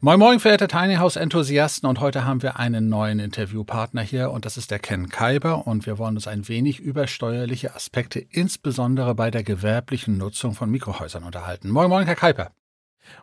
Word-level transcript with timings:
Moin 0.00 0.20
Moin, 0.20 0.38
verehrte 0.38 0.68
Tiny 0.68 0.94
House 0.94 1.16
Enthusiasten 1.16 1.88
und 1.88 1.98
heute 1.98 2.24
haben 2.24 2.40
wir 2.40 2.56
einen 2.56 2.88
neuen 2.88 3.18
Interviewpartner 3.18 4.02
hier 4.02 4.30
und 4.30 4.44
das 4.44 4.56
ist 4.56 4.70
der 4.70 4.78
Ken 4.78 5.08
Kaiber 5.08 5.66
und 5.66 5.86
wir 5.86 5.98
wollen 5.98 6.14
uns 6.14 6.28
ein 6.28 6.46
wenig 6.46 6.78
über 6.78 7.08
steuerliche 7.08 7.74
Aspekte, 7.74 8.20
insbesondere 8.20 9.16
bei 9.16 9.32
der 9.32 9.42
gewerblichen 9.42 10.16
Nutzung 10.16 10.54
von 10.54 10.70
Mikrohäusern 10.70 11.24
unterhalten. 11.24 11.68
Moin 11.70 11.88
Moin, 11.88 12.06
Herr 12.06 12.14
Kaiber. 12.14 12.52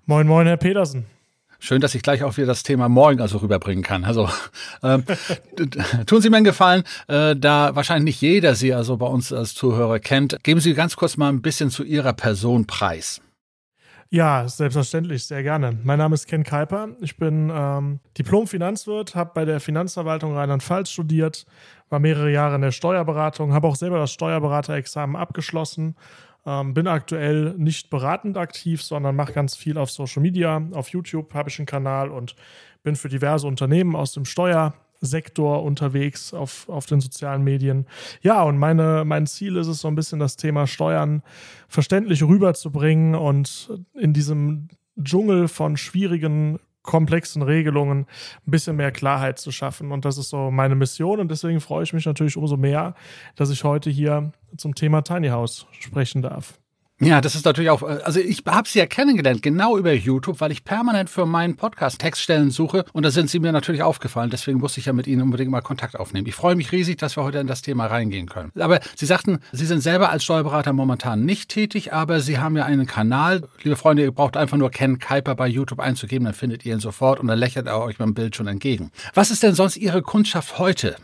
Moin 0.06 0.28
Moin, 0.28 0.48
Herr 0.48 0.58
Petersen. 0.58 1.06
Schön, 1.60 1.80
dass 1.80 1.96
ich 1.96 2.02
gleich 2.02 2.24
auch 2.24 2.36
wieder 2.36 2.48
das 2.48 2.64
Thema 2.64 2.90
morgen 2.90 3.22
also 3.22 3.38
rüberbringen 3.38 3.82
kann. 3.82 4.04
Also 4.04 4.30
ähm, 4.84 5.06
tun 6.08 6.22
Sie 6.22 6.30
mir 6.30 6.36
einen 6.36 6.44
Gefallen, 6.44 6.84
äh, 7.08 7.38
da 7.38 7.74
wahrscheinlich 7.78 8.16
nicht 8.16 8.22
jeder 8.22 8.54
Sie 8.54 8.74
also 8.74 8.98
bei 8.98 9.08
uns 9.08 9.32
als 9.32 9.54
Zuhörer 9.54 10.00
kennt. 10.00 10.44
Geben 10.44 10.60
Sie 10.60 10.74
ganz 10.74 10.98
kurz 10.98 11.16
mal 11.16 11.30
ein 11.30 11.42
bisschen 11.42 11.70
zu 11.70 11.86
Ihrer 11.86 12.12
Person 12.12 12.68
preis. 12.68 13.22
Ja, 14.10 14.48
selbstverständlich, 14.48 15.26
sehr 15.26 15.42
gerne. 15.42 15.78
Mein 15.84 15.98
Name 15.98 16.14
ist 16.14 16.28
Ken 16.28 16.44
Kuiper. 16.44 16.90
Ich 17.02 17.18
bin 17.18 17.52
ähm, 17.54 18.00
Diplom-Finanzwirt, 18.18 19.16
habe 19.16 19.32
bei 19.34 19.46
der 19.46 19.60
Finanzverwaltung 19.60 20.36
Rheinland-Pfalz 20.36 20.92
studiert, 20.92 21.46
war 21.90 22.00
mehrere 22.00 22.32
Jahre 22.32 22.56
in 22.56 22.62
der 22.62 22.72
Steuerberatung, 22.72 23.52
habe 23.52 23.68
auch 23.68 23.76
selber 23.76 23.98
das 23.98 24.12
Steuerberaterexamen 24.12 25.16
abgeschlossen, 25.16 25.96
ähm, 26.46 26.76
bin 26.76 26.88
aktuell 26.88 27.56
nicht 27.58 27.90
beratend 27.90 28.38
aktiv, 28.38 28.84
sondern 28.84 29.16
mache 29.16 29.34
ganz 29.34 29.56
viel 29.56 29.78
auf 29.78 29.90
Social 29.90 30.22
Media. 30.22 30.62
Auf 30.74 30.90
YouTube 30.90 31.34
habe 31.34 31.50
ich 31.50 31.58
einen 31.58 31.66
Kanal 31.66 32.12
und 32.12 32.36
bin 32.84 32.96
für 32.96 33.10
diverse 33.10 33.48
Unternehmen 33.48 33.96
aus 33.96 34.14
dem 34.14 34.26
Steuer- 34.26 34.76
Sektor 35.06 35.64
unterwegs 35.64 36.34
auf, 36.34 36.68
auf 36.70 36.86
den 36.86 37.02
sozialen 37.02 37.44
Medien. 37.44 37.86
Ja, 38.22 38.44
und 38.44 38.58
meine, 38.58 39.04
mein 39.06 39.28
Ziel 39.28 39.56
ist 39.56 39.68
es 39.68 39.82
so 39.82 39.88
ein 39.88 39.96
bisschen 39.96 40.20
das 40.20 40.36
Thema 40.36 40.68
Steuern 40.68 41.22
verständlich 41.68 42.24
rüberzubringen 42.24 43.16
und 43.16 43.72
in 43.94 44.14
diesem 44.14 44.70
Dschungel 45.02 45.48
von 45.48 45.78
schwierigen, 45.78 46.60
komplexen 46.84 47.42
Regelungen 47.42 48.06
ein 48.46 48.52
bisschen 48.52 48.76
mehr 48.76 48.92
Klarheit 48.92 49.40
zu 49.40 49.52
schaffen. 49.52 49.92
Und 49.92 50.06
das 50.06 50.18
ist 50.18 50.30
so 50.30 50.52
meine 50.52 50.76
Mission. 50.76 51.20
Und 51.20 51.32
deswegen 51.32 51.60
freue 51.60 51.84
ich 51.84 51.94
mich 51.94 52.06
natürlich 52.06 52.38
umso 52.38 52.58
mehr, 52.58 52.96
dass 53.36 53.50
ich 53.50 53.64
heute 53.64 53.90
hier 53.90 54.32
zum 54.56 54.76
Thema 54.76 55.02
Tiny 55.02 55.30
House 55.30 55.66
sprechen 55.72 56.22
darf. 56.22 56.60
Ja, 57.02 57.20
das 57.20 57.36
ist 57.36 57.44
natürlich 57.44 57.72
auch, 57.72 57.84
also 57.84 58.22
ich 58.22 58.44
habe 58.48 58.70
sie 58.70 58.80
ja 58.80 58.86
kennengelernt, 58.86 59.42
genau 59.42 59.78
über 59.78 59.92
YouTube, 59.92 60.40
weil 60.40 60.54
ich 60.54 60.64
permanent 60.64 61.10
für 61.10 61.26
meinen 61.26 61.58
Podcast 61.58 62.00
Textstellen 62.00 62.52
suche 62.52 62.86
und 62.94 63.04
da 63.04 63.12
sind 63.12 63.30
sie 63.30 63.40
mir 63.40 63.52
natürlich 63.52 63.84
aufgefallen. 63.84 64.30
Deswegen 64.30 64.60
musste 64.60 64.80
ich 64.80 64.86
ja 64.86 64.94
mit 64.94 65.06
Ihnen 65.06 65.22
unbedingt 65.22 65.52
mal 65.52 65.60
Kontakt 65.60 66.00
aufnehmen. 66.00 66.26
Ich 66.26 66.36
freue 66.36 66.56
mich 66.56 66.72
riesig, 66.72 66.96
dass 66.96 67.18
wir 67.18 67.24
heute 67.24 67.40
in 67.40 67.48
das 67.48 67.62
Thema 67.62 67.88
reingehen 67.88 68.30
können. 68.30 68.54
Aber 68.58 68.80
Sie 68.96 69.06
sagten, 69.06 69.40
Sie 69.52 69.66
sind 69.66 69.82
selber 69.82 70.10
als 70.10 70.24
Steuerberater 70.24 70.72
momentan 70.72 71.26
nicht 71.26 71.50
tätig, 71.50 71.92
aber 71.92 72.22
Sie 72.22 72.38
haben 72.38 72.56
ja 72.56 72.64
einen 72.64 72.86
Kanal. 72.86 73.44
Liebe 73.62 73.76
Freunde, 73.76 74.04
ihr 74.04 74.14
braucht 74.14 74.38
einfach 74.38 74.56
nur 74.56 74.72
Ken 74.72 74.98
Kuiper 74.98 75.36
bei 75.36 75.48
YouTube 75.50 75.82
einzugeben, 75.82 76.24
dann 76.24 76.34
findet 76.34 76.66
ihr 76.66 76.74
ihn 76.76 76.80
sofort 76.80 77.20
und 77.20 77.28
dann 77.28 77.38
lächelt 77.38 77.68
er 77.68 77.82
euch 77.82 77.98
beim 77.98 78.14
Bild 78.14 78.38
schon 78.38 78.48
entgegen. 78.48 78.92
Was 79.14 79.32
ist 79.32 79.44
denn 79.44 79.54
sonst 79.54 79.76
Ihre 79.76 80.02
Kundschaft 80.02 80.60
heute? 80.60 80.96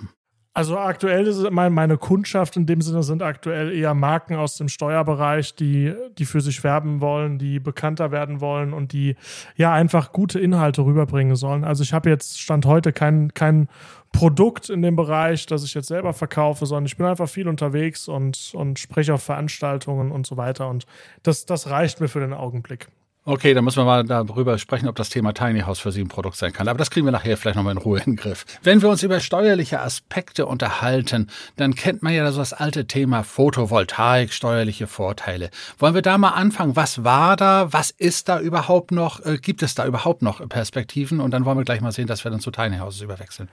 Also 0.54 0.78
aktuell 0.78 1.28
ist 1.28 1.50
meine 1.50 1.98
Kundschaft 1.98 2.58
in 2.58 2.66
dem 2.66 2.82
Sinne 2.82 3.04
sind 3.04 3.24
aktuell 3.24 3.72
eher 3.72 3.94
Marken 3.94 4.36
aus 4.36 4.58
dem 4.58 4.68
Steuerbereich, 4.68 5.56
die, 5.56 5.94
die 6.18 6.26
für 6.26 6.42
sich 6.42 6.62
werben 6.66 7.00
wollen, 7.00 7.38
die 7.38 7.62
bekannter 7.62 8.12
werden 8.12 8.42
wollen 8.42 8.74
und 8.74 8.92
die 8.92 9.16
ja 9.56 9.72
einfach 9.72 10.12
gute 10.12 10.42
Inhalte 10.42 10.84
rüberbringen 10.84 11.38
sollen. 11.38 11.64
Also 11.64 11.84
ich 11.84 11.94
habe 11.94 12.10
jetzt 12.10 12.42
Stand 12.42 12.66
heute 12.66 12.92
kein, 12.92 13.34
kein 13.34 13.70
Produkt 14.12 14.70
in 14.70 14.82
dem 14.82 14.98
Bereich, 14.98 15.46
das 15.46 15.64
ich 15.64 15.74
jetzt 15.74 15.88
selber 15.88 16.12
verkaufe, 16.12 16.66
sondern 16.66 16.86
ich 16.86 16.98
bin 16.98 17.06
einfach 17.06 17.30
viel 17.30 17.48
unterwegs 17.48 18.10
und, 18.10 18.52
und 18.54 18.78
spreche 18.78 19.14
auf 19.14 19.24
Veranstaltungen 19.24 20.12
und 20.12 20.28
so 20.28 20.36
weiter. 20.36 20.68
Und 20.68 20.86
das, 21.24 21.46
das 21.46 21.70
reicht 21.70 22.02
mir 22.02 22.10
für 22.10 22.20
den 22.20 22.34
Augenblick. 22.34 22.90
Okay, 23.24 23.54
dann 23.54 23.64
müssen 23.64 23.78
wir 23.78 23.86
mal 23.86 24.04
darüber 24.04 24.58
sprechen, 24.58 24.88
ob 24.88 24.96
das 24.96 25.10
Thema 25.10 25.32
Tiny 25.32 25.60
House 25.62 25.78
für 25.78 25.92
Sie 25.92 26.02
ein 26.02 26.08
Produkt 26.08 26.38
sein 26.38 26.54
kann. 26.54 26.68
Aber 26.68 26.80
das 26.80 26.90
kriegen 26.90 27.06
wir 27.06 27.12
nachher 27.12 27.38
vielleicht 27.38 27.56
nochmal 27.56 27.74
in 27.74 27.78
Ruhe 27.78 28.00
in 28.00 28.04
den 28.06 28.16
Griff. 28.16 28.46
Wenn 28.64 28.82
wir 28.82 28.90
uns 28.90 29.04
über 29.04 29.20
steuerliche 29.20 29.80
Aspekte 29.80 30.48
unterhalten, 30.48 31.30
dann 31.56 31.76
kennt 31.76 32.02
man 32.02 32.14
ja 32.14 32.32
so 32.32 32.40
das 32.40 32.52
alte 32.52 32.88
Thema 32.88 33.24
Photovoltaik, 33.24 34.34
steuerliche 34.34 34.88
Vorteile. 34.88 35.52
Wollen 35.78 35.94
wir 35.94 36.02
da 36.02 36.18
mal 36.18 36.30
anfangen? 36.30 36.76
Was 36.76 37.04
war 37.04 37.36
da? 37.36 37.72
Was 37.72 37.92
ist 37.92 38.28
da 38.28 38.40
überhaupt 38.40 38.92
noch? 38.92 39.24
Äh, 39.24 39.38
gibt 39.38 39.62
es 39.62 39.76
da 39.76 39.86
überhaupt 39.86 40.24
noch 40.24 40.48
Perspektiven? 40.50 41.20
Und 41.20 41.30
dann 41.30 41.46
wollen 41.46 41.60
wir 41.60 41.64
gleich 41.64 41.82
mal 41.82 41.92
sehen, 41.92 42.08
dass 42.08 42.24
wir 42.24 42.32
dann 42.32 42.40
zu 42.40 42.50
Tiny 42.50 42.80
Houses 42.80 43.02
überwechseln. 43.02 43.50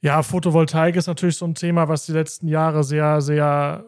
Ja, 0.00 0.22
Photovoltaik 0.22 0.96
ist 0.96 1.06
natürlich 1.06 1.36
so 1.36 1.44
ein 1.44 1.54
Thema, 1.54 1.86
was 1.86 2.06
die 2.06 2.12
letzten 2.12 2.48
Jahre 2.48 2.82
sehr, 2.82 3.20
sehr 3.20 3.84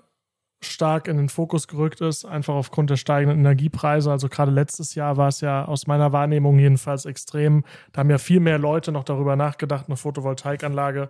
stark 0.66 1.08
in 1.08 1.16
den 1.16 1.28
Fokus 1.28 1.69
gerückt 1.69 2.00
ist, 2.00 2.25
einfach 2.25 2.54
aufgrund 2.54 2.91
der 2.91 2.97
steigenden 2.97 3.38
Energiepreise. 3.38 4.10
Also 4.10 4.28
gerade 4.28 4.50
letztes 4.50 4.94
Jahr 4.94 5.16
war 5.16 5.28
es 5.28 5.41
ja 5.41 5.64
aus 5.64 5.86
meiner 5.86 6.12
Wahrnehmung 6.12 6.58
jedenfalls 6.58 7.04
extrem. 7.04 7.64
Da 7.92 8.00
haben 8.00 8.10
ja 8.10 8.19
viel 8.19 8.41
mehr 8.41 8.58
Leute 8.58 8.92
noch 8.92 9.04
darüber 9.04 9.36
nachgedacht, 9.36 9.86
eine 9.88 9.97
Photovoltaikanlage 9.97 11.08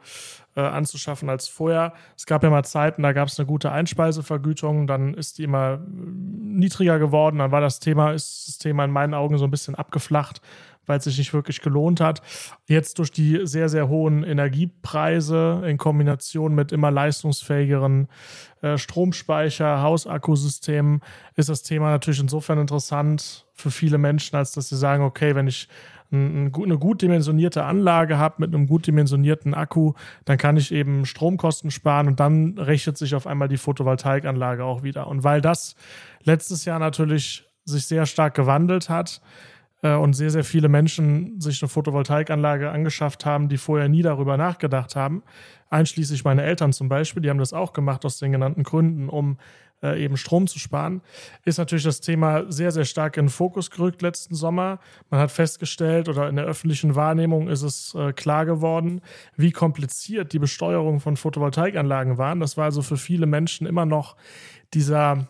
äh, 0.57 0.61
anzuschaffen 0.61 1.29
als 1.29 1.49
vorher. 1.49 1.93
Es 2.17 2.27
gab 2.27 2.43
ja 2.43 2.51
mal 2.51 2.65
Zeiten, 2.65 3.03
da 3.03 3.13
gab 3.13 3.29
es 3.29 3.39
eine 3.39 3.47
gute 3.47 3.73
Einspeisevergütung, 3.73 4.87
dann 4.87 5.15
ist 5.15 5.39
die 5.39 5.45
immer 5.45 5.75
äh, 5.75 5.79
niedriger 5.83 6.99
geworden, 6.99 7.39
dann 7.39 7.51
war 7.51 7.61
das 7.61 7.81
Thema, 7.81 8.13
ist 8.13 8.49
das 8.49 8.59
Thema 8.59 8.85
in 8.85 8.91
meinen 8.91 9.15
Augen 9.15 9.39
so 9.39 9.45
ein 9.45 9.51
bisschen 9.51 9.75
abgeflacht 9.75 10.41
weil 10.87 10.99
es 10.99 11.05
sich 11.05 11.19
nicht 11.19 11.35
wirklich 11.35 11.61
gelohnt 11.61 12.01
hat. 12.01 12.23
Jetzt 12.67 12.99
durch 12.99 13.11
die 13.11 13.41
sehr, 13.45 13.69
sehr 13.69 13.89
hohen 13.89 14.25
Energiepreise 14.25 15.63
in 15.67 15.79
Kombination 15.79 16.55
mit 16.55 16.73
immer 16.73 16.91
leistungsfähigeren 16.91 18.09
äh, 18.63 18.79
Stromspeicher, 18.79 19.83
Hausakkusystemen 19.83 21.01
ist 21.37 21.49
das 21.49 21.63
Thema 21.63 21.91
natürlich 21.91 22.21
insofern 22.21 22.59
interessant 22.59 23.47
für 23.53 23.71
viele 23.71 23.99
Menschen, 23.99 24.37
als 24.37 24.53
dass 24.53 24.69
sie 24.69 24.77
sagen, 24.77 25.05
okay, 25.05 25.35
wenn 25.35 25.47
ich 25.47 25.69
eine 26.13 26.79
gut 26.79 27.03
dimensionierte 27.03 27.65
Anlage 27.65 28.19
habe 28.19 28.37
mit 28.39 28.55
einem 28.55 28.67
gut 28.67 28.87
dimensionierten 28.87 29.55
Akku, 29.55 29.95
dann 30.25 30.39
kann 30.39 30.57
ich 30.57 30.73
eben 30.73 31.07
Stromkosten 31.07 31.71
sparen 31.71 32.07
und 32.07 32.21
dann 32.21 32.57
rechnet 32.59 32.97
sich 32.97 33.15
auf 33.15 33.27
einmal 33.27 33.49
die 33.49 33.57
Photovoltaikanlage 33.57 34.65
auch 34.65 34.83
wieder. 34.83 35.09
Und 35.09 35.25
weil 35.25 35.41
das 35.41 35.75
letztes 36.23 36.65
Jahr 36.65 36.79
natürlich 36.79 37.49
sich 37.65 37.87
sehr 37.87 38.07
stark 38.07 38.35
gewandelt 38.35 38.89
hat, 38.89 39.21
und 39.93 40.15
sehr, 40.15 40.31
sehr 40.31 40.45
viele 40.45 40.69
Menschen 40.69 41.41
sich 41.41 41.63
eine 41.63 41.69
Photovoltaikanlage 41.69 42.71
angeschafft 42.71 43.27
haben, 43.27 43.49
die 43.49 43.59
vorher 43.59 43.89
nie 43.89 44.03
darüber 44.03 44.37
nachgedacht 44.37 44.97
haben. 44.97 45.23
Einschließlich 45.71 46.25
meine 46.25 46.43
Eltern 46.43 46.73
zum 46.73 46.89
Beispiel, 46.89 47.23
die 47.23 47.31
haben 47.31 47.39
das 47.39 47.53
auch 47.53 47.73
gemacht 47.73 48.05
aus 48.05 48.19
den 48.19 48.33
genannten 48.33 48.63
Gründen, 48.63 49.09
um 49.09 49.39
äh, 49.85 50.03
eben 50.03 50.17
Strom 50.17 50.47
zu 50.47 50.59
sparen, 50.59 51.03
ist 51.45 51.59
natürlich 51.59 51.85
das 51.85 52.01
Thema 52.01 52.51
sehr, 52.51 52.73
sehr 52.73 52.85
stark 52.85 53.17
in 53.17 53.27
den 53.27 53.31
Fokus 53.31 53.71
gerückt 53.71 54.03
letzten 54.03 54.35
Sommer. 54.35 54.81
Man 55.11 55.21
hat 55.21 55.31
festgestellt 55.31 56.09
oder 56.09 56.29
in 56.29 56.37
der 56.37 56.47
öffentlichen 56.47 56.95
Wahrnehmung 56.95 57.49
ist 57.49 57.63
es 57.63 57.95
äh, 57.95 58.13
klar 58.13 58.47
geworden, 58.47 59.03
wie 59.37 59.53
kompliziert 59.53 60.33
die 60.33 60.39
Besteuerung 60.39 61.01
von 61.01 61.17
Photovoltaikanlagen 61.17 62.19
waren. 62.19 62.41
Das 62.41 62.57
war 62.57 62.65
also 62.65 62.83
für 62.83 62.97
viele 62.97 63.27
Menschen 63.27 63.67
immer 63.67 63.85
noch 63.85 64.17
dieser 64.73 65.29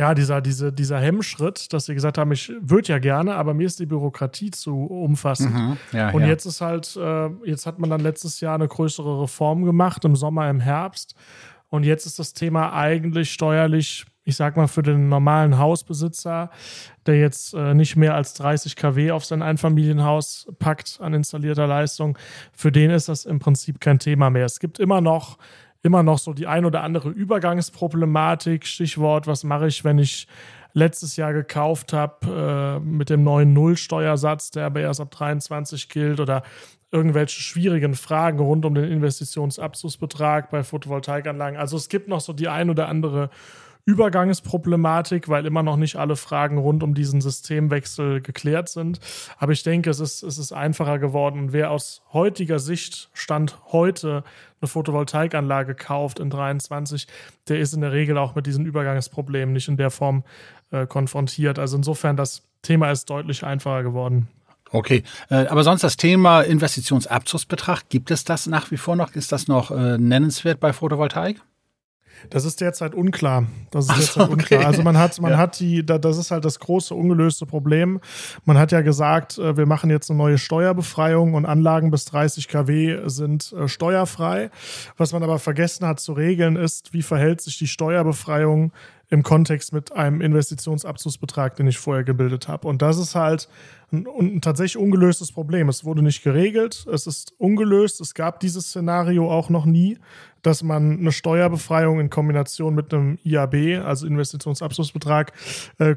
ja, 0.00 0.14
dieser, 0.14 0.40
diese, 0.40 0.72
dieser 0.72 0.98
Hemmschritt, 0.98 1.74
dass 1.74 1.84
sie 1.84 1.92
gesagt 1.92 2.16
haben, 2.16 2.32
ich 2.32 2.50
würde 2.62 2.88
ja 2.88 2.98
gerne, 2.98 3.34
aber 3.34 3.52
mir 3.52 3.66
ist 3.66 3.78
die 3.80 3.84
Bürokratie 3.84 4.50
zu 4.50 4.86
umfassend. 4.86 5.52
Mhm, 5.52 5.76
ja, 5.92 6.08
und 6.12 6.22
ja. 6.22 6.28
jetzt 6.28 6.46
ist 6.46 6.62
halt, 6.62 6.96
äh, 6.96 7.28
jetzt 7.44 7.66
hat 7.66 7.78
man 7.78 7.90
dann 7.90 8.00
letztes 8.00 8.40
Jahr 8.40 8.54
eine 8.54 8.66
größere 8.66 9.20
Reform 9.20 9.66
gemacht, 9.66 10.02
im 10.06 10.16
Sommer, 10.16 10.48
im 10.48 10.58
Herbst. 10.58 11.14
Und 11.68 11.84
jetzt 11.84 12.06
ist 12.06 12.18
das 12.18 12.32
Thema 12.32 12.72
eigentlich 12.72 13.30
steuerlich, 13.30 14.06
ich 14.24 14.36
sag 14.36 14.56
mal, 14.56 14.68
für 14.68 14.82
den 14.82 15.10
normalen 15.10 15.58
Hausbesitzer, 15.58 16.48
der 17.04 17.20
jetzt 17.20 17.52
äh, 17.52 17.74
nicht 17.74 17.96
mehr 17.96 18.14
als 18.14 18.32
30 18.32 18.76
kW 18.76 19.10
auf 19.10 19.26
sein 19.26 19.42
Einfamilienhaus 19.42 20.48
packt 20.58 20.98
an 21.02 21.12
installierter 21.12 21.66
Leistung, 21.66 22.16
für 22.54 22.72
den 22.72 22.90
ist 22.90 23.10
das 23.10 23.26
im 23.26 23.38
Prinzip 23.38 23.82
kein 23.82 23.98
Thema 23.98 24.30
mehr. 24.30 24.46
Es 24.46 24.60
gibt 24.60 24.78
immer 24.78 25.02
noch 25.02 25.36
immer 25.82 26.02
noch 26.02 26.18
so 26.18 26.32
die 26.32 26.46
ein 26.46 26.64
oder 26.64 26.82
andere 26.82 27.10
Übergangsproblematik. 27.10 28.66
Stichwort, 28.66 29.26
was 29.26 29.44
mache 29.44 29.66
ich, 29.66 29.84
wenn 29.84 29.98
ich 29.98 30.26
letztes 30.72 31.16
Jahr 31.16 31.32
gekauft 31.32 31.92
habe 31.92 32.78
äh, 32.78 32.80
mit 32.80 33.10
dem 33.10 33.24
neuen 33.24 33.52
Nullsteuersatz, 33.52 34.50
der 34.50 34.66
aber 34.66 34.80
erst 34.80 35.00
ab 35.00 35.10
23 35.10 35.88
gilt 35.88 36.20
oder 36.20 36.42
irgendwelche 36.92 37.40
schwierigen 37.40 37.94
Fragen 37.94 38.40
rund 38.40 38.64
um 38.64 38.74
den 38.74 38.84
Investitionsabzugsbetrag 38.84 40.50
bei 40.50 40.62
Photovoltaikanlagen. 40.62 41.58
Also 41.58 41.76
es 41.76 41.88
gibt 41.88 42.08
noch 42.08 42.20
so 42.20 42.32
die 42.32 42.48
ein 42.48 42.70
oder 42.70 42.88
andere 42.88 43.30
Übergangsproblematik, 43.84 45.28
weil 45.28 45.46
immer 45.46 45.62
noch 45.62 45.76
nicht 45.76 45.96
alle 45.96 46.16
Fragen 46.16 46.58
rund 46.58 46.82
um 46.82 46.94
diesen 46.94 47.20
Systemwechsel 47.20 48.20
geklärt 48.20 48.68
sind. 48.68 49.00
Aber 49.38 49.52
ich 49.52 49.62
denke, 49.62 49.90
es 49.90 50.00
ist, 50.00 50.22
es 50.22 50.38
ist 50.38 50.52
einfacher 50.52 50.98
geworden. 50.98 51.38
Und 51.40 51.52
wer 51.52 51.70
aus 51.70 52.02
heutiger 52.12 52.58
Sicht, 52.58 53.10
Stand 53.12 53.58
heute, 53.72 54.24
eine 54.60 54.68
Photovoltaikanlage 54.68 55.74
kauft 55.74 56.18
in 56.18 56.30
23, 56.30 57.06
der 57.48 57.60
ist 57.60 57.72
in 57.72 57.80
der 57.80 57.92
Regel 57.92 58.18
auch 58.18 58.34
mit 58.34 58.46
diesen 58.46 58.66
Übergangsproblemen 58.66 59.52
nicht 59.52 59.68
in 59.68 59.76
der 59.76 59.90
Form 59.90 60.24
äh, 60.70 60.86
konfrontiert. 60.86 61.58
Also 61.58 61.76
insofern, 61.76 62.16
das 62.16 62.42
Thema 62.62 62.90
ist 62.90 63.08
deutlich 63.08 63.44
einfacher 63.44 63.82
geworden. 63.82 64.28
Okay, 64.72 65.02
äh, 65.30 65.46
aber 65.46 65.64
sonst 65.64 65.82
das 65.82 65.96
Thema 65.96 66.42
Investitionsabzugsbetrag, 66.42 67.88
gibt 67.88 68.10
es 68.10 68.24
das 68.24 68.46
nach 68.46 68.70
wie 68.70 68.76
vor 68.76 68.94
noch? 68.94 69.14
Ist 69.16 69.32
das 69.32 69.48
noch 69.48 69.70
äh, 69.70 69.98
nennenswert 69.98 70.60
bei 70.60 70.72
Photovoltaik? 70.72 71.40
Das 72.28 72.44
ist 72.44 72.60
derzeit 72.60 72.94
unklar. 72.94 73.46
Das 73.70 73.86
ist 73.86 73.96
derzeit 73.96 74.14
so, 74.14 74.20
okay. 74.22 74.32
unklar. 74.32 74.66
Also 74.66 74.82
man 74.82 74.98
hat, 74.98 75.20
man 75.20 75.32
ja. 75.32 75.38
hat 75.38 75.58
die, 75.60 75.84
das 75.84 76.18
ist 76.18 76.30
halt 76.30 76.44
das 76.44 76.60
große 76.60 76.94
ungelöste 76.94 77.46
Problem. 77.46 78.00
Man 78.44 78.58
hat 78.58 78.72
ja 78.72 78.82
gesagt, 78.82 79.38
äh, 79.38 79.56
wir 79.56 79.66
machen 79.66 79.90
jetzt 79.90 80.10
eine 80.10 80.18
neue 80.18 80.38
Steuerbefreiung 80.38 81.34
und 81.34 81.46
Anlagen 81.46 81.90
bis 81.90 82.04
30 82.06 82.48
kW 82.48 83.08
sind 83.08 83.52
äh, 83.52 83.68
steuerfrei. 83.68 84.50
Was 84.96 85.12
man 85.12 85.22
aber 85.22 85.38
vergessen 85.38 85.86
hat 85.86 86.00
zu 86.00 86.12
regeln 86.12 86.56
ist, 86.56 86.92
wie 86.92 87.02
verhält 87.02 87.40
sich 87.40 87.58
die 87.58 87.68
Steuerbefreiung 87.68 88.72
im 89.10 89.24
Kontext 89.24 89.72
mit 89.72 89.92
einem 89.92 90.20
Investitionsabzugsbetrag, 90.20 91.56
den 91.56 91.66
ich 91.66 91.78
vorher 91.78 92.04
gebildet 92.04 92.46
habe. 92.46 92.68
Und 92.68 92.80
das 92.80 92.96
ist 92.96 93.16
halt 93.16 93.48
ein, 93.92 94.06
ein, 94.06 94.40
tatsächlich 94.40 94.80
ungelöstes 94.80 95.32
Problem. 95.32 95.68
Es 95.68 95.84
wurde 95.84 96.02
nicht 96.02 96.22
geregelt, 96.22 96.86
es 96.92 97.08
ist 97.08 97.34
ungelöst. 97.36 98.00
Es 98.00 98.14
gab 98.14 98.38
dieses 98.38 98.68
Szenario 98.68 99.30
auch 99.30 99.50
noch 99.50 99.66
nie, 99.66 99.98
dass 100.42 100.62
man 100.62 101.00
eine 101.00 101.10
Steuerbefreiung 101.10 101.98
in 101.98 102.08
Kombination 102.08 102.76
mit 102.76 102.94
einem 102.94 103.18
IAB, 103.24 103.84
also 103.84 104.06
Investitionsabzugsbetrag, 104.06 105.32
äh, 105.78 105.96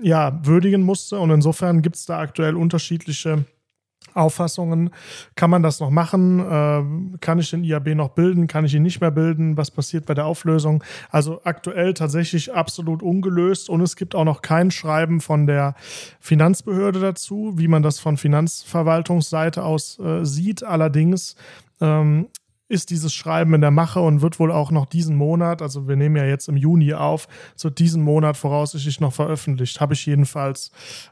ja, 0.00 0.40
würdigen 0.42 0.82
musste. 0.82 1.18
Und 1.18 1.30
insofern 1.30 1.82
gibt 1.82 1.96
es 1.96 2.06
da 2.06 2.18
aktuell 2.18 2.56
unterschiedliche 2.56 3.44
Auffassungen. 4.14 4.90
Kann 5.36 5.50
man 5.50 5.62
das 5.62 5.80
noch 5.80 5.90
machen? 5.90 6.40
Äh, 6.40 7.18
kann 7.20 7.38
ich 7.38 7.50
den 7.50 7.64
IAB 7.64 7.94
noch 7.94 8.10
bilden? 8.10 8.46
Kann 8.46 8.64
ich 8.64 8.74
ihn 8.74 8.82
nicht 8.82 9.00
mehr 9.00 9.10
bilden? 9.10 9.56
Was 9.56 9.70
passiert 9.70 10.06
bei 10.06 10.14
der 10.14 10.26
Auflösung? 10.26 10.82
Also 11.10 11.40
aktuell 11.44 11.94
tatsächlich 11.94 12.52
absolut 12.52 13.02
ungelöst 13.02 13.70
und 13.70 13.80
es 13.80 13.96
gibt 13.96 14.14
auch 14.14 14.24
noch 14.24 14.42
kein 14.42 14.70
Schreiben 14.70 15.20
von 15.20 15.46
der 15.46 15.74
Finanzbehörde 16.20 17.00
dazu, 17.00 17.54
wie 17.56 17.68
man 17.68 17.82
das 17.82 17.98
von 17.98 18.16
Finanzverwaltungsseite 18.16 19.62
aus 19.62 19.98
äh, 19.98 20.24
sieht. 20.24 20.64
Allerdings 20.64 21.36
ähm, 21.80 22.28
ist 22.68 22.90
dieses 22.90 23.14
Schreiben 23.14 23.54
in 23.54 23.60
der 23.60 23.70
Mache 23.70 24.00
und 24.00 24.20
wird 24.20 24.38
wohl 24.38 24.52
auch 24.52 24.70
noch 24.70 24.86
diesen 24.86 25.16
Monat, 25.16 25.62
also 25.62 25.88
wir 25.88 25.96
nehmen 25.96 26.16
ja 26.16 26.24
jetzt 26.24 26.48
im 26.48 26.56
Juni 26.56 26.94
auf, 26.94 27.28
so 27.56 27.70
diesen 27.70 28.02
Monat 28.02 28.36
voraussichtlich 28.36 29.00
noch 29.00 29.12
veröffentlicht. 29.12 29.80
Habe 29.80 29.94
ich 29.94 30.04
jedenfalls 30.06 30.70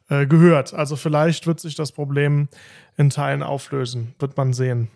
äh, 0.09 0.27
gehört. 0.27 0.75
Also 0.75 0.97
vielleicht 0.97 1.47
wird 1.47 1.61
sich 1.61 1.75
das 1.75 1.93
Problem 1.93 2.49
in 2.97 3.11
Teilen 3.11 3.43
auflösen. 3.43 4.15
Wird 4.19 4.37
man 4.37 4.53
sehen. 4.53 4.89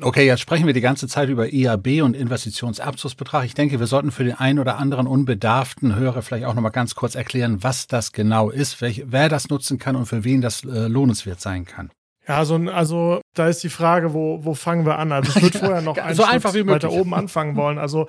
Okay, 0.00 0.24
jetzt 0.24 0.40
sprechen 0.40 0.66
wir 0.66 0.72
die 0.72 0.80
ganze 0.80 1.08
Zeit 1.08 1.28
über 1.30 1.52
IAB 1.52 2.02
und 2.02 2.14
Investitionsabzugsbetrag. 2.14 3.44
Ich 3.44 3.54
denke, 3.54 3.80
wir 3.80 3.86
sollten 3.86 4.12
für 4.12 4.22
den 4.22 4.34
einen 4.34 4.60
oder 4.60 4.78
anderen 4.78 5.06
unbedarften 5.06 5.96
Hörer 5.96 6.22
vielleicht 6.22 6.44
auch 6.44 6.54
noch 6.54 6.62
mal 6.62 6.70
ganz 6.70 6.94
kurz 6.94 7.16
erklären, 7.16 7.62
was 7.62 7.88
das 7.88 8.12
genau 8.12 8.50
ist, 8.50 8.80
welch, 8.80 9.04
wer 9.06 9.28
das 9.28 9.48
nutzen 9.48 9.78
kann 9.78 9.96
und 9.96 10.06
für 10.06 10.22
wen 10.22 10.40
das 10.40 10.62
äh, 10.64 10.86
lohnenswert 10.86 11.40
sein 11.40 11.64
kann. 11.64 11.90
Ja, 12.30 12.44
so, 12.44 12.54
also 12.54 13.20
da 13.34 13.48
ist 13.48 13.60
die 13.64 13.68
Frage, 13.68 14.14
wo, 14.14 14.44
wo 14.44 14.54
fangen 14.54 14.86
wir 14.86 15.00
an? 15.00 15.10
Also 15.10 15.32
ich 15.34 15.42
würde 15.42 15.58
vorher 15.66 15.82
noch 15.82 15.96
einen 15.98 16.14
so 16.14 16.22
einfach 16.22 16.54
wie 16.54 16.64
weiter 16.64 16.92
oben 16.92 17.12
anfangen 17.12 17.56
wollen. 17.56 17.76
Also 17.76 18.06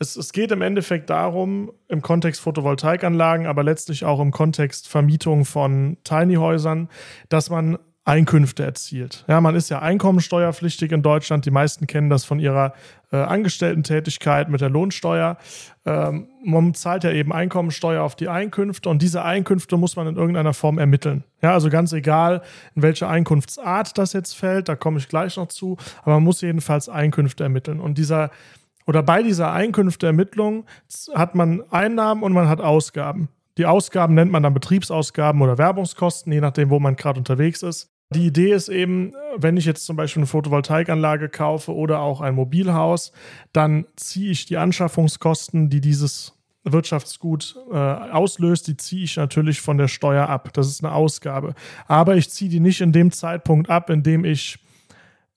es, 0.00 0.16
es 0.16 0.32
geht 0.32 0.50
im 0.50 0.62
Endeffekt 0.62 1.10
darum, 1.10 1.70
im 1.86 2.02
Kontext 2.02 2.40
Photovoltaikanlagen, 2.40 3.46
aber 3.46 3.62
letztlich 3.62 4.04
auch 4.04 4.18
im 4.18 4.32
Kontext 4.32 4.88
Vermietung 4.88 5.44
von 5.44 5.96
Tiny 6.02 6.34
Häusern, 6.34 6.88
dass 7.28 7.50
man 7.50 7.78
Einkünfte 8.04 8.64
erzielt. 8.64 9.24
Ja, 9.28 9.40
man 9.40 9.54
ist 9.54 9.68
ja 9.68 9.78
einkommensteuerpflichtig 9.78 10.90
in 10.90 11.02
Deutschland. 11.02 11.46
Die 11.46 11.52
meisten 11.52 11.86
kennen 11.86 12.10
das 12.10 12.24
von 12.24 12.40
ihrer 12.40 12.74
äh, 13.12 13.16
Angestellten-Tätigkeit 13.16 14.48
mit 14.48 14.60
der 14.60 14.70
Lohnsteuer. 14.70 15.36
Ähm, 15.86 16.26
man 16.44 16.74
zahlt 16.74 17.04
ja 17.04 17.12
eben 17.12 17.32
Einkommensteuer 17.32 18.02
auf 18.02 18.16
die 18.16 18.28
Einkünfte 18.28 18.88
und 18.88 19.02
diese 19.02 19.22
Einkünfte 19.22 19.76
muss 19.76 19.94
man 19.94 20.08
in 20.08 20.16
irgendeiner 20.16 20.52
Form 20.52 20.78
ermitteln. 20.78 21.22
Ja, 21.42 21.52
also 21.52 21.70
ganz 21.70 21.92
egal, 21.92 22.42
in 22.74 22.82
welche 22.82 23.06
Einkunftsart 23.06 23.96
das 23.96 24.14
jetzt 24.14 24.34
fällt, 24.34 24.68
da 24.68 24.74
komme 24.74 24.98
ich 24.98 25.08
gleich 25.08 25.36
noch 25.36 25.46
zu, 25.46 25.76
aber 26.02 26.14
man 26.14 26.24
muss 26.24 26.40
jedenfalls 26.40 26.88
Einkünfte 26.88 27.44
ermitteln. 27.44 27.78
Und 27.78 27.98
dieser 27.98 28.30
oder 28.84 29.04
bei 29.04 29.22
dieser 29.22 29.52
Einkünfteermittlung 29.52 30.64
hat 31.14 31.36
man 31.36 31.62
Einnahmen 31.70 32.24
und 32.24 32.32
man 32.32 32.48
hat 32.48 32.60
Ausgaben. 32.60 33.28
Die 33.58 33.66
Ausgaben 33.66 34.14
nennt 34.14 34.32
man 34.32 34.42
dann 34.42 34.54
Betriebsausgaben 34.54 35.42
oder 35.42 35.58
Werbungskosten, 35.58 36.32
je 36.32 36.40
nachdem, 36.40 36.70
wo 36.70 36.80
man 36.80 36.96
gerade 36.96 37.18
unterwegs 37.18 37.62
ist. 37.62 37.91
Die 38.12 38.26
Idee 38.26 38.52
ist 38.52 38.68
eben, 38.68 39.12
wenn 39.36 39.56
ich 39.56 39.64
jetzt 39.64 39.84
zum 39.84 39.96
Beispiel 39.96 40.20
eine 40.20 40.26
Photovoltaikanlage 40.26 41.28
kaufe 41.28 41.74
oder 41.74 42.00
auch 42.00 42.20
ein 42.20 42.34
Mobilhaus, 42.34 43.12
dann 43.52 43.86
ziehe 43.96 44.30
ich 44.30 44.46
die 44.46 44.56
Anschaffungskosten, 44.56 45.68
die 45.68 45.80
dieses 45.80 46.34
Wirtschaftsgut 46.64 47.56
äh, 47.72 47.76
auslöst, 47.76 48.68
die 48.68 48.76
ziehe 48.76 49.04
ich 49.04 49.16
natürlich 49.16 49.60
von 49.60 49.78
der 49.78 49.88
Steuer 49.88 50.28
ab. 50.28 50.52
Das 50.52 50.68
ist 50.68 50.84
eine 50.84 50.94
Ausgabe. 50.94 51.54
Aber 51.86 52.16
ich 52.16 52.30
ziehe 52.30 52.50
die 52.50 52.60
nicht 52.60 52.80
in 52.80 52.92
dem 52.92 53.10
Zeitpunkt 53.10 53.68
ab, 53.68 53.90
in 53.90 54.02
dem 54.02 54.24
ich 54.24 54.58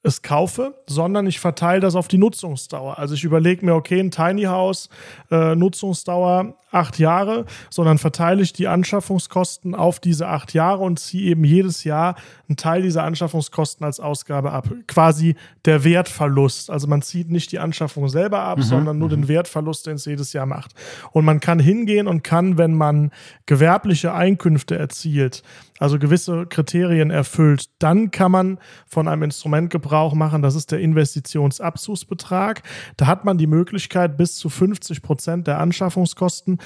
es 0.06 0.22
kaufe, 0.22 0.76
sondern 0.88 1.26
ich 1.26 1.40
verteile 1.40 1.82
das 1.82 1.96
auf 1.96 2.08
die 2.08 2.18
Nutzungsdauer. 2.18 3.00
Also 3.00 3.16
ich 3.16 3.24
überlege 3.24 3.66
mir, 3.66 3.74
okay, 3.74 4.00
ein 4.00 4.12
Tiny 4.12 4.44
House, 4.44 4.90
äh, 5.32 5.56
Nutzungsdauer 5.56 6.56
acht 6.76 7.00
Jahre, 7.00 7.46
sondern 7.70 7.98
verteile 7.98 8.42
ich 8.44 8.54
die 8.54 8.68
Anschaffungskosten 8.68 9.74
auf 9.74 10.00
diese 10.00 10.28
acht 10.28 10.54
Jahre 10.54 10.84
und 10.84 11.00
ziehe 11.00 11.32
eben 11.32 11.44
jedes 11.46 11.84
Jahr 11.86 12.16
einen 12.48 12.58
Teil 12.58 12.82
dieser 12.82 13.04
Anschaffungskosten 13.04 13.86
als 13.86 14.00
Ausgabe 14.00 14.52
ab. 14.52 14.68
Quasi 14.88 15.36
der 15.64 15.84
Wertverlust. 15.84 16.70
Also 16.70 16.88
man 16.88 17.02
zieht 17.02 17.32
nicht 17.32 17.52
die 17.52 17.60
Anschaffung 17.60 18.10
selber 18.10 18.42
ab, 18.42 18.60
mhm. 18.60 18.64
sondern 18.64 18.98
nur 18.98 19.10
den 19.10 19.22
mhm. 19.22 19.28
Wertverlust, 19.30 19.88
den 19.88 19.96
es 19.96 20.06
jedes 20.06 20.34
Jahr 20.34 20.46
macht. 20.46 20.74
Und 21.12 21.26
man 21.26 21.40
kann 21.40 21.60
hingehen 21.60 22.08
und 22.08 22.24
kann, 22.24 22.58
wenn 22.58 22.74
man 22.74 23.12
gewerbliche 23.46 24.14
Einkünfte 24.14 24.78
erzielt, 24.78 25.44
also 25.80 26.00
gewisse 26.00 26.46
Kriterien 26.46 27.10
erfüllt, 27.10 27.70
dann 27.80 28.12
kann 28.12 28.32
man 28.32 28.60
von 28.88 29.08
einem 29.08 29.24
Instrument 29.24 29.70
Gebrauch 29.96 30.14
machen, 30.14 30.42
das 30.42 30.56
ist 30.56 30.74
der 30.74 30.80
Investitionsabzugsbetrag. 30.82 32.64
Da 32.98 33.08
hat 33.08 33.24
man 33.24 33.38
die 33.38 33.48
Möglichkeit, 33.48 34.18
bis 34.18 34.36
zu 34.36 34.50
50 34.50 35.02
Prozent 35.02 35.48
der 35.48 35.62
Anschaffungskosten 35.62 36.60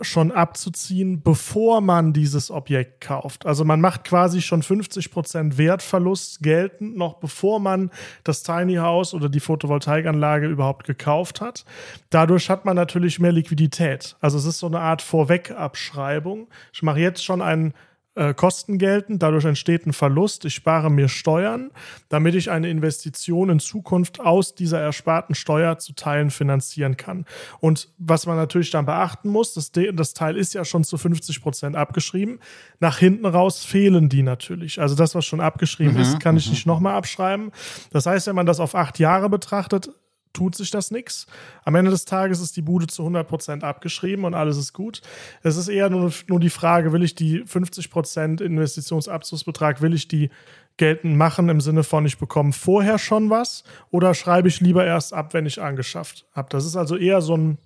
schon 0.00 0.32
abzuziehen, 0.32 1.22
bevor 1.22 1.80
man 1.80 2.12
dieses 2.12 2.50
Objekt 2.50 3.00
kauft. 3.00 3.46
Also 3.46 3.64
man 3.64 3.80
macht 3.80 4.02
quasi 4.02 4.42
schon 4.42 4.60
50% 4.60 5.56
Wertverlust 5.56 6.42
geltend, 6.42 6.96
noch 6.96 7.20
bevor 7.20 7.60
man 7.60 7.92
das 8.24 8.42
Tiny 8.42 8.74
House 8.74 9.14
oder 9.14 9.28
die 9.28 9.38
Photovoltaikanlage 9.38 10.48
überhaupt 10.48 10.84
gekauft 10.84 11.40
hat. 11.40 11.64
Dadurch 12.10 12.50
hat 12.50 12.64
man 12.64 12.74
natürlich 12.74 13.20
mehr 13.20 13.30
Liquidität. 13.30 14.16
Also 14.20 14.36
es 14.36 14.46
ist 14.46 14.58
so 14.58 14.66
eine 14.66 14.80
Art 14.80 15.00
Vorwegabschreibung. 15.00 16.48
Ich 16.72 16.82
mache 16.82 16.98
jetzt 16.98 17.24
schon 17.24 17.40
einen 17.40 17.72
äh, 18.14 18.34
Kosten 18.34 18.78
gelten, 18.78 19.18
dadurch 19.18 19.44
entsteht 19.44 19.86
ein 19.86 19.92
Verlust, 19.92 20.44
ich 20.44 20.54
spare 20.54 20.90
mir 20.90 21.08
Steuern, 21.08 21.70
damit 22.08 22.34
ich 22.34 22.50
eine 22.50 22.68
Investition 22.68 23.50
in 23.50 23.58
Zukunft 23.58 24.20
aus 24.20 24.54
dieser 24.54 24.80
ersparten 24.80 25.34
Steuer 25.34 25.78
zu 25.78 25.94
Teilen 25.94 26.30
finanzieren 26.30 26.96
kann. 26.96 27.24
Und 27.60 27.88
was 27.98 28.26
man 28.26 28.36
natürlich 28.36 28.70
dann 28.70 28.86
beachten 28.86 29.28
muss, 29.28 29.54
das, 29.54 29.72
das 29.72 30.14
Teil 30.14 30.36
ist 30.36 30.54
ja 30.54 30.64
schon 30.64 30.84
zu 30.84 30.96
50 30.96 31.42
Prozent 31.42 31.76
abgeschrieben. 31.76 32.38
Nach 32.80 32.98
hinten 32.98 33.26
raus 33.26 33.64
fehlen 33.64 34.08
die 34.08 34.22
natürlich. 34.22 34.80
Also 34.80 34.94
das, 34.94 35.14
was 35.14 35.24
schon 35.24 35.40
abgeschrieben 35.40 35.94
mhm, 35.94 36.00
ist, 36.00 36.20
kann 36.20 36.36
ich 36.36 36.46
mhm. 36.46 36.52
nicht 36.52 36.66
nochmal 36.66 36.94
abschreiben. 36.94 37.50
Das 37.90 38.06
heißt, 38.06 38.26
wenn 38.26 38.36
man 38.36 38.46
das 38.46 38.60
auf 38.60 38.74
acht 38.74 38.98
Jahre 38.98 39.28
betrachtet, 39.28 39.90
tut 40.34 40.54
sich 40.54 40.70
das 40.70 40.90
nichts. 40.90 41.26
Am 41.64 41.74
Ende 41.74 41.90
des 41.90 42.04
Tages 42.04 42.40
ist 42.40 42.56
die 42.56 42.62
Bude 42.62 42.86
zu 42.86 43.02
100% 43.02 43.62
abgeschrieben 43.62 44.26
und 44.26 44.34
alles 44.34 44.58
ist 44.58 44.74
gut. 44.74 45.00
Es 45.42 45.56
ist 45.56 45.68
eher 45.68 45.88
nur, 45.88 46.12
nur 46.28 46.40
die 46.40 46.50
Frage, 46.50 46.92
will 46.92 47.02
ich 47.02 47.14
die 47.14 47.42
50% 47.44 48.42
Investitionsabzugsbetrag, 48.42 49.80
will 49.80 49.94
ich 49.94 50.08
die 50.08 50.30
geltend 50.76 51.16
machen 51.16 51.48
im 51.48 51.60
Sinne 51.60 51.84
von, 51.84 52.04
ich 52.04 52.18
bekomme 52.18 52.52
vorher 52.52 52.98
schon 52.98 53.30
was 53.30 53.64
oder 53.90 54.12
schreibe 54.12 54.48
ich 54.48 54.60
lieber 54.60 54.84
erst 54.84 55.14
ab, 55.14 55.32
wenn 55.32 55.46
ich 55.46 55.62
angeschafft 55.62 56.26
habe. 56.32 56.48
Das 56.50 56.66
ist 56.66 56.76
also 56.76 56.96
eher 56.96 57.20
so 57.20 57.36
ein 57.36 57.58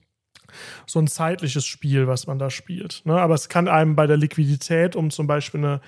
so 0.87 0.98
ein 0.98 1.06
zeitliches 1.06 1.66
Spiel, 1.66 2.06
was 2.06 2.26
man 2.26 2.38
da 2.38 2.48
spielt. 2.48 3.02
Ne? 3.04 3.20
Aber 3.20 3.34
es 3.34 3.50
kann 3.50 3.68
einem 3.68 3.96
bei 3.96 4.06
der 4.06 4.16
Liquidität, 4.16 4.96
um 4.96 5.10
zum 5.10 5.26
Beispiel 5.26 5.60
eine, 5.60 5.80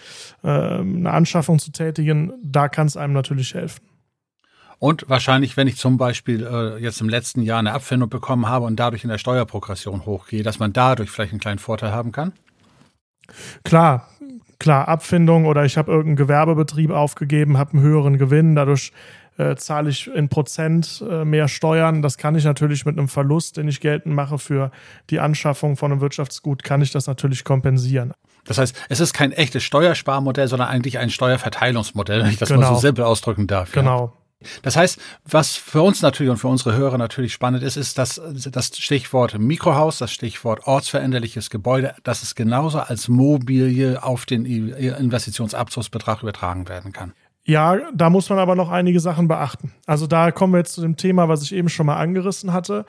äh, 0.43 0.81
eine 0.81 1.11
Anschaffung 1.11 1.59
zu 1.59 1.73
tätigen, 1.73 2.33
da 2.43 2.69
kann 2.69 2.87
es 2.87 2.97
einem 2.97 3.15
natürlich 3.15 3.55
helfen. 3.55 3.90
Und 4.81 5.05
wahrscheinlich, 5.09 5.59
wenn 5.59 5.69
ich 5.69 5.77
zum 5.77 5.99
Beispiel 5.99 6.43
äh, 6.43 6.83
jetzt 6.83 7.03
im 7.03 7.09
letzten 7.11 7.43
Jahr 7.43 7.59
eine 7.59 7.75
Abfindung 7.75 8.09
bekommen 8.09 8.49
habe 8.49 8.65
und 8.65 8.81
dadurch 8.81 9.05
in 9.05 9.11
der 9.11 9.19
Steuerprogression 9.19 10.07
hochgehe, 10.07 10.43
dass 10.43 10.59
man 10.59 10.73
dadurch 10.73 11.11
vielleicht 11.11 11.33
einen 11.33 11.41
kleinen 11.41 11.59
Vorteil 11.59 11.93
haben 11.93 12.13
kann? 12.13 12.33
Klar, 13.63 14.09
klar, 14.59 14.89
Abfindung 14.89 15.45
oder 15.45 15.67
ich 15.67 15.77
habe 15.77 15.93
irgendeinen 15.93 16.17
Gewerbebetrieb 16.17 16.91
aufgegeben, 16.91 17.59
habe 17.59 17.75
einen 17.75 17.83
höheren 17.83 18.17
Gewinn, 18.17 18.57
dadurch 18.57 18.93
äh, 19.37 19.55
zahle 19.55 19.91
ich 19.91 20.09
in 20.09 20.31
Prozent 20.31 21.05
äh, 21.07 21.27
mehr 21.27 21.49
Steuern. 21.49 22.01
Das 22.01 22.17
kann 22.17 22.35
ich 22.35 22.45
natürlich 22.45 22.87
mit 22.87 22.97
einem 22.97 23.09
Verlust, 23.09 23.59
den 23.59 23.69
ich 23.69 23.81
geltend 23.81 24.15
mache 24.15 24.39
für 24.39 24.71
die 25.11 25.21
Anschaffung 25.21 25.77
von 25.77 25.93
einem 25.93 26.01
Wirtschaftsgut, 26.01 26.63
kann 26.63 26.81
ich 26.81 26.91
das 26.91 27.07
natürlich 27.07 27.45
kompensieren. 27.45 28.15
Das 28.47 28.57
heißt, 28.57 28.75
es 28.89 29.01
ist 29.01 29.13
kein 29.13 29.33
echtes 29.33 29.63
Steuersparmodell, 29.63 30.49
sondern 30.49 30.69
eigentlich 30.69 30.99
ein 30.99 31.11
Steuerverteilungsmodell, 31.11 32.23
wenn 32.23 32.31
ich 32.31 32.39
das 32.39 32.49
genau. 32.49 32.63
mal 32.63 32.75
so 32.75 32.81
simpel 32.81 33.05
ausdrücken 33.05 33.47
darf. 33.47 33.73
Genau. 33.73 34.15
Das 34.63 34.77
heißt, 34.77 35.01
was 35.25 35.57
für 35.57 35.83
uns 35.83 36.03
natürlich 36.03 36.31
und 36.31 36.39
für 36.39 36.49
unsere 36.49 36.75
Hörer 36.77 36.99
natürlich 36.99 37.33
spannend 37.33 37.63
ist, 37.63 37.77
ist 37.77 37.99
das, 37.99 38.21
das 38.51 38.71
Stichwort 38.77 39.39
Mikrohaus, 39.39 39.99
das 39.99 40.13
Stichwort 40.13 40.67
ortsveränderliches 40.67 41.51
Gebäude, 41.51 41.95
dass 42.05 42.23
es 42.23 42.35
genauso 42.35 42.81
als 42.81 43.09
Mobilie 43.09 44.03
auf 44.03 44.27
den 44.27 44.47
Investitionsabzugsbetrag 44.47 46.23
übertragen 46.23 46.69
werden 46.69 46.93
kann. 46.93 47.13
Ja, 47.45 47.79
da 47.93 48.11
muss 48.11 48.29
man 48.31 48.39
aber 48.39 48.55
noch 48.55 48.71
einige 48.71 49.01
Sachen 49.01 49.27
beachten. 49.27 49.73
Also 49.87 50.07
da 50.07 50.31
kommen 50.31 50.53
wir 50.53 50.59
jetzt 50.59 50.75
zu 50.75 50.83
dem 50.83 50.97
Thema, 50.97 51.29
was 51.29 51.43
ich 51.43 51.55
eben 51.55 51.69
schon 51.69 51.87
mal 51.87 51.97
angerissen 51.97 52.53
hatte. 52.53 52.85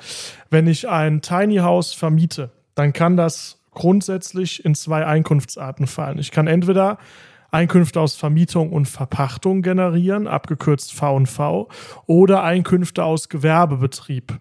Wenn 0.49 0.67
ich 0.67 0.87
ein 0.87 1.21
Tiny 1.21 1.57
House 1.57 1.93
vermiete, 1.93 2.51
dann 2.75 2.93
kann 2.93 3.17
das 3.17 3.57
grundsätzlich 3.71 4.63
in 4.63 4.75
zwei 4.75 5.05
Einkunftsarten 5.05 5.87
fallen. 5.87 6.19
Ich 6.19 6.31
kann 6.31 6.47
entweder 6.47 6.97
Einkünfte 7.51 7.99
aus 7.99 8.15
Vermietung 8.15 8.71
und 8.71 8.87
Verpachtung 8.87 9.61
generieren, 9.61 10.27
abgekürzt 10.27 10.93
V&V, 10.93 11.67
oder 12.07 12.43
Einkünfte 12.43 13.03
aus 13.03 13.27
Gewerbebetrieb. 13.27 14.39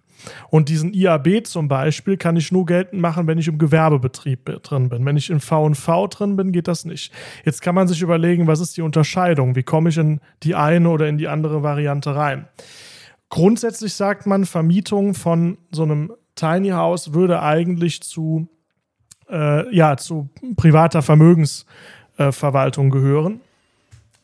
Und 0.49 0.69
diesen 0.69 0.93
IAB 0.93 1.47
zum 1.47 1.69
Beispiel 1.69 2.17
kann 2.17 2.37
ich 2.37 2.53
nur 2.53 2.67
geltend 2.67 3.01
machen, 3.01 3.27
wenn 3.27 3.39
ich 3.39 3.49
im 3.49 3.59
Gewerbebetrieb 3.59 4.63
drin 4.63 4.89
bin. 4.89 5.05
Wenn 5.05 5.17
ich 5.17 5.31
in 5.31 5.41
V&V 5.41 6.07
drin 6.09 6.37
bin, 6.37 6.53
geht 6.53 6.69
das 6.69 6.85
nicht. 6.85 7.13
Jetzt 7.45 7.63
kann 7.63 7.75
man 7.75 7.89
sich 7.89 8.03
überlegen, 8.03 8.47
was 8.47 8.61
ist 8.61 8.77
die 8.77 8.83
Unterscheidung? 8.83 9.57
Wie 9.57 9.63
komme 9.63 9.89
ich 9.89 9.99
in 9.99 10.21
die 10.43 10.55
eine 10.55 10.89
oder 10.91 11.09
in 11.09 11.19
die 11.19 11.29
andere 11.29 11.63
Variante 11.63 12.15
rein? 12.15 12.49
Grundsätzlich 13.29 13.95
sagt 13.95 14.27
man, 14.27 14.45
Vermietung 14.45 15.15
von 15.15 15.59
so 15.71 15.85
einem 15.85 16.13
Tiny 16.35 16.71
House 16.71 17.13
würde 17.13 17.43
eigentlich 17.43 18.03
zu, 18.03 18.49
äh, 19.29 19.75
ja, 19.75 19.97
zu 19.97 20.29
privater 20.57 21.03
Vermögens 21.03 21.67
äh, 22.21 22.33
Verwaltung 22.33 22.91
gehören. 22.91 23.41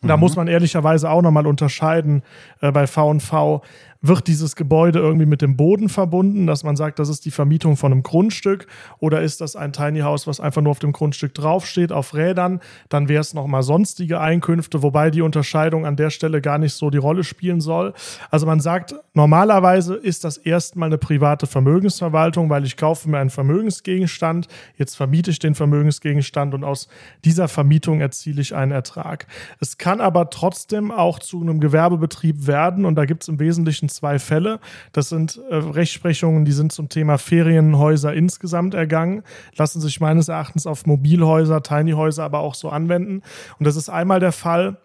Da 0.02 0.16
mhm. 0.16 0.20
muss 0.20 0.36
man 0.36 0.48
ehrlicherweise 0.48 1.10
auch 1.10 1.22
nochmal 1.22 1.46
unterscheiden 1.46 2.22
äh, 2.60 2.70
bei 2.70 2.86
VV 2.86 3.62
wird 4.08 4.26
dieses 4.26 4.56
Gebäude 4.56 4.98
irgendwie 4.98 5.26
mit 5.26 5.42
dem 5.42 5.56
Boden 5.56 5.88
verbunden, 5.88 6.46
dass 6.46 6.64
man 6.64 6.76
sagt, 6.76 6.98
das 6.98 7.08
ist 7.08 7.24
die 7.24 7.30
Vermietung 7.30 7.76
von 7.76 7.92
einem 7.92 8.02
Grundstück 8.02 8.66
oder 8.98 9.22
ist 9.22 9.40
das 9.40 9.56
ein 9.56 9.72
Tiny 9.72 10.00
House, 10.00 10.26
was 10.26 10.40
einfach 10.40 10.62
nur 10.62 10.70
auf 10.70 10.78
dem 10.78 10.92
Grundstück 10.92 11.34
draufsteht, 11.34 11.92
auf 11.92 12.14
Rädern, 12.14 12.60
dann 12.88 13.08
wäre 13.08 13.20
es 13.20 13.34
nochmal 13.34 13.62
sonstige 13.62 14.20
Einkünfte, 14.20 14.82
wobei 14.82 15.10
die 15.10 15.22
Unterscheidung 15.22 15.86
an 15.86 15.96
der 15.96 16.10
Stelle 16.10 16.40
gar 16.40 16.58
nicht 16.58 16.74
so 16.74 16.90
die 16.90 16.98
Rolle 16.98 17.24
spielen 17.24 17.60
soll. 17.60 17.94
Also 18.30 18.46
man 18.46 18.60
sagt, 18.60 18.94
normalerweise 19.14 19.94
ist 19.94 20.24
das 20.24 20.36
erstmal 20.36 20.88
eine 20.88 20.98
private 20.98 21.46
Vermögensverwaltung, 21.46 22.50
weil 22.50 22.64
ich 22.64 22.76
kaufe 22.76 23.08
mir 23.08 23.18
einen 23.18 23.30
Vermögensgegenstand, 23.30 24.48
jetzt 24.76 24.96
vermiete 24.96 25.30
ich 25.30 25.38
den 25.38 25.54
Vermögensgegenstand 25.54 26.54
und 26.54 26.64
aus 26.64 26.88
dieser 27.24 27.48
Vermietung 27.48 28.00
erziele 28.00 28.40
ich 28.40 28.54
einen 28.54 28.72
Ertrag. 28.72 29.26
Es 29.60 29.78
kann 29.78 30.00
aber 30.00 30.30
trotzdem 30.30 30.90
auch 30.90 31.18
zu 31.18 31.40
einem 31.40 31.60
Gewerbebetrieb 31.60 32.46
werden 32.46 32.84
und 32.84 32.94
da 32.96 33.04
gibt 33.04 33.22
es 33.22 33.28
im 33.28 33.38
Wesentlichen 33.38 33.88
zwei 33.96 34.18
Fälle. 34.18 34.60
Das 34.92 35.08
sind 35.08 35.40
äh, 35.50 35.54
Rechtsprechungen, 35.54 36.44
die 36.44 36.52
sind 36.52 36.72
zum 36.72 36.88
Thema 36.88 37.18
Ferienhäuser 37.18 38.14
insgesamt 38.14 38.74
ergangen, 38.74 39.22
lassen 39.56 39.80
sich 39.80 40.00
meines 40.00 40.28
Erachtens 40.28 40.66
auf 40.66 40.86
Mobilhäuser, 40.86 41.62
Tiny-Häuser 41.62 42.24
aber 42.24 42.40
auch 42.40 42.54
so 42.54 42.68
anwenden. 42.68 43.22
Und 43.58 43.66
das 43.66 43.76
ist 43.76 43.88
einmal 43.88 44.20
der 44.20 44.32
Fall, 44.32 44.78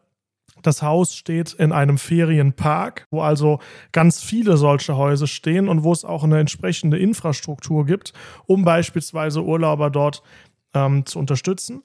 das 0.62 0.82
Haus 0.82 1.15
steht 1.15 1.53
in 1.53 1.72
einem 1.72 1.98
Ferienpark, 1.98 3.08
wo 3.10 3.22
also 3.22 3.60
ganz 3.91 4.22
viele 4.22 4.58
solche 4.58 4.96
Häuser 4.96 5.27
stehen 5.27 5.68
und 5.68 5.84
wo 5.84 5.91
es 5.91 6.06
auch 6.06 6.24
eine 6.24 6.39
entsprechende 6.39 7.00
Infrastruktur 7.00 7.86
gibt, 7.86 8.13
um 8.46 8.63
beispielsweise 8.63 9.44
Urlauber 9.44 9.89
dort 9.89 10.22
ähm, 10.74 11.06
zu 11.06 11.20
unterstützen. 11.20 11.84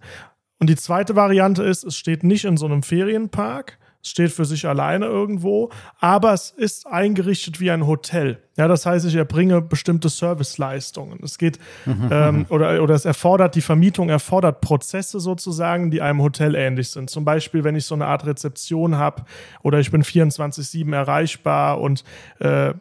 Und 0.59 0.71
die 0.71 0.77
zweite 0.77 1.17
Variante 1.17 1.63
ist, 1.63 1.85
es 1.85 1.97
steht 1.97 2.25
nicht 2.25 2.45
in 2.45 2.57
so 2.57 2.67
einem 2.67 2.83
Ferienpark, 2.83 3.79
steht 4.09 4.33
für 4.33 4.45
sich 4.45 4.67
alleine 4.67 5.07
irgendwo, 5.07 5.71
aber 6.01 6.33
es 6.33 6.51
ist 6.51 6.87
eingerichtet 6.87 7.61
wie 7.61 7.71
ein 7.71 7.87
Hotel. 7.87 8.39
Ja, 8.57 8.69
das 8.69 8.87
heißt, 8.87 9.05
ich 9.07 9.15
erbringe 9.15 9.61
bestimmte 9.61 10.09
Serviceleistungen. 10.09 11.19
Es 11.23 11.37
geht 11.37 11.59
mhm. 11.85 12.09
ähm, 12.11 12.47
oder, 12.49 12.83
oder 12.83 12.95
es 12.95 13.05
erfordert, 13.05 13.55
die 13.55 13.61
Vermietung 13.61 14.09
erfordert 14.09 14.63
Prozesse 14.63 15.21
sozusagen, 15.21 15.91
die 15.91 16.01
einem 16.01 16.23
Hotel 16.23 16.55
ähnlich 16.55 16.91
sind. 16.91 17.11
Zum 17.11 17.25
Beispiel, 17.25 17.65
wenn 17.65 17.77
ich 17.77 17.85
so 17.85 17.95
eine 17.95 18.07
Art 18.07 18.25
Rezeption 18.25 18.97
habe 18.97 19.25
oder 19.63 19.79
ich 19.79 19.91
bin 19.91 20.03
24-7 20.03 20.95
erreichbar 20.95 21.81
und 21.81 22.03
äh, 22.39 22.73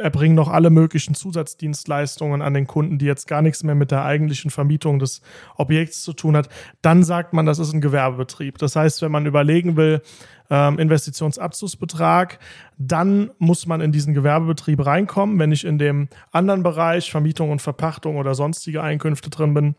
erbringen 0.00 0.34
noch 0.34 0.48
alle 0.48 0.70
möglichen 0.70 1.14
Zusatzdienstleistungen 1.14 2.42
an 2.42 2.54
den 2.54 2.66
Kunden, 2.66 2.98
die 2.98 3.06
jetzt 3.06 3.26
gar 3.26 3.42
nichts 3.42 3.62
mehr 3.62 3.74
mit 3.74 3.90
der 3.90 4.04
eigentlichen 4.04 4.50
Vermietung 4.50 4.98
des 4.98 5.22
Objekts 5.56 6.02
zu 6.02 6.12
tun 6.12 6.36
hat, 6.36 6.48
dann 6.82 7.04
sagt 7.04 7.32
man, 7.32 7.46
das 7.46 7.58
ist 7.58 7.72
ein 7.72 7.80
Gewerbebetrieb. 7.80 8.58
Das 8.58 8.76
heißt, 8.76 9.02
wenn 9.02 9.12
man 9.12 9.26
überlegen 9.26 9.76
will, 9.76 10.02
ähm, 10.50 10.78
Investitionsabzugsbetrag, 10.78 12.38
dann 12.76 13.30
muss 13.38 13.66
man 13.66 13.80
in 13.80 13.92
diesen 13.92 14.14
Gewerbebetrieb 14.14 14.84
reinkommen. 14.84 15.38
Wenn 15.38 15.52
ich 15.52 15.64
in 15.64 15.78
dem 15.78 16.08
anderen 16.32 16.62
Bereich, 16.62 17.10
Vermietung 17.10 17.50
und 17.50 17.62
Verpachtung 17.62 18.16
oder 18.16 18.34
sonstige 18.34 18.82
Einkünfte 18.82 19.30
drin 19.30 19.54
bin, 19.54 19.74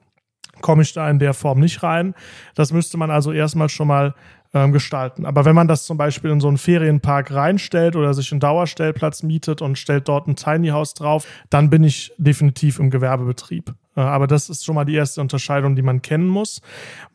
komme 0.62 0.84
ich 0.84 0.94
da 0.94 1.10
in 1.10 1.20
der 1.20 1.34
Form 1.34 1.60
nicht 1.60 1.84
rein. 1.84 2.14
Das 2.56 2.72
müsste 2.72 2.98
man 2.98 3.12
also 3.12 3.32
erstmal 3.32 3.70
schon 3.70 3.88
mal 3.88 4.16
ähm, 4.54 4.72
gestalten. 4.72 5.26
Aber 5.26 5.46
wenn 5.46 5.56
man 5.56 5.68
das 5.68 5.86
zum 5.86 5.98
Beispiel 5.98 6.32
in 6.32 6.42
so 6.42 6.48
einen 6.48 6.58
Ferienpark 6.58 7.32
reinstellt 7.32 7.96
oder 7.96 8.14
sich 8.14 8.32
einen 8.32 8.42
Dauerstellplatz 8.42 9.24
mietet 9.24 9.62
und 9.62 9.78
stellt 9.78 10.08
dort 10.08 10.28
ein 10.28 10.36
Tiny 10.36 10.70
House 10.70 10.94
drauf, 10.94 11.26
dann 11.50 11.70
bin 11.70 11.84
ich 11.84 12.14
definitiv 12.18 12.80
im 12.80 12.90
Gewerbebetrieb. 12.90 13.74
Äh, 13.96 14.02
aber 14.02 14.28
das 14.28 14.50
ist 14.50 14.66
schon 14.66 14.76
mal 14.76 14.86
die 14.86 14.96
erste 14.96 15.22
Unterscheidung, 15.22 15.76
die 15.76 15.82
man 15.82 16.02
kennen 16.02 16.28
muss. 16.28 16.62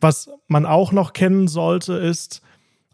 Was 0.01 0.29
man 0.47 0.65
auch 0.65 0.91
noch 0.91 1.13
kennen 1.13 1.47
sollte, 1.47 1.93
ist 1.93 2.41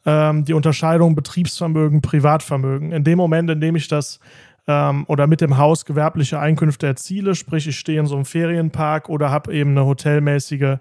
ähm, 0.05 0.45
die 0.45 0.53
Unterscheidung 0.53 1.15
Betriebsvermögen, 1.15 2.01
Privatvermögen. 2.01 2.91
In 2.91 3.03
dem 3.03 3.17
Moment, 3.17 3.49
in 3.49 3.61
dem 3.61 3.75
ich 3.75 3.87
das 3.87 4.19
ähm, 4.67 5.05
oder 5.07 5.27
mit 5.27 5.41
dem 5.41 5.57
Haus 5.57 5.85
gewerbliche 5.85 6.39
Einkünfte 6.39 6.87
erziele, 6.87 7.35
sprich 7.35 7.67
ich 7.67 7.77
stehe 7.77 7.99
in 7.99 8.05
so 8.05 8.15
einem 8.15 8.25
Ferienpark 8.25 9.09
oder 9.09 9.29
habe 9.29 9.53
eben 9.53 9.71
eine 9.71 9.85
hotelmäßige, 9.85 10.77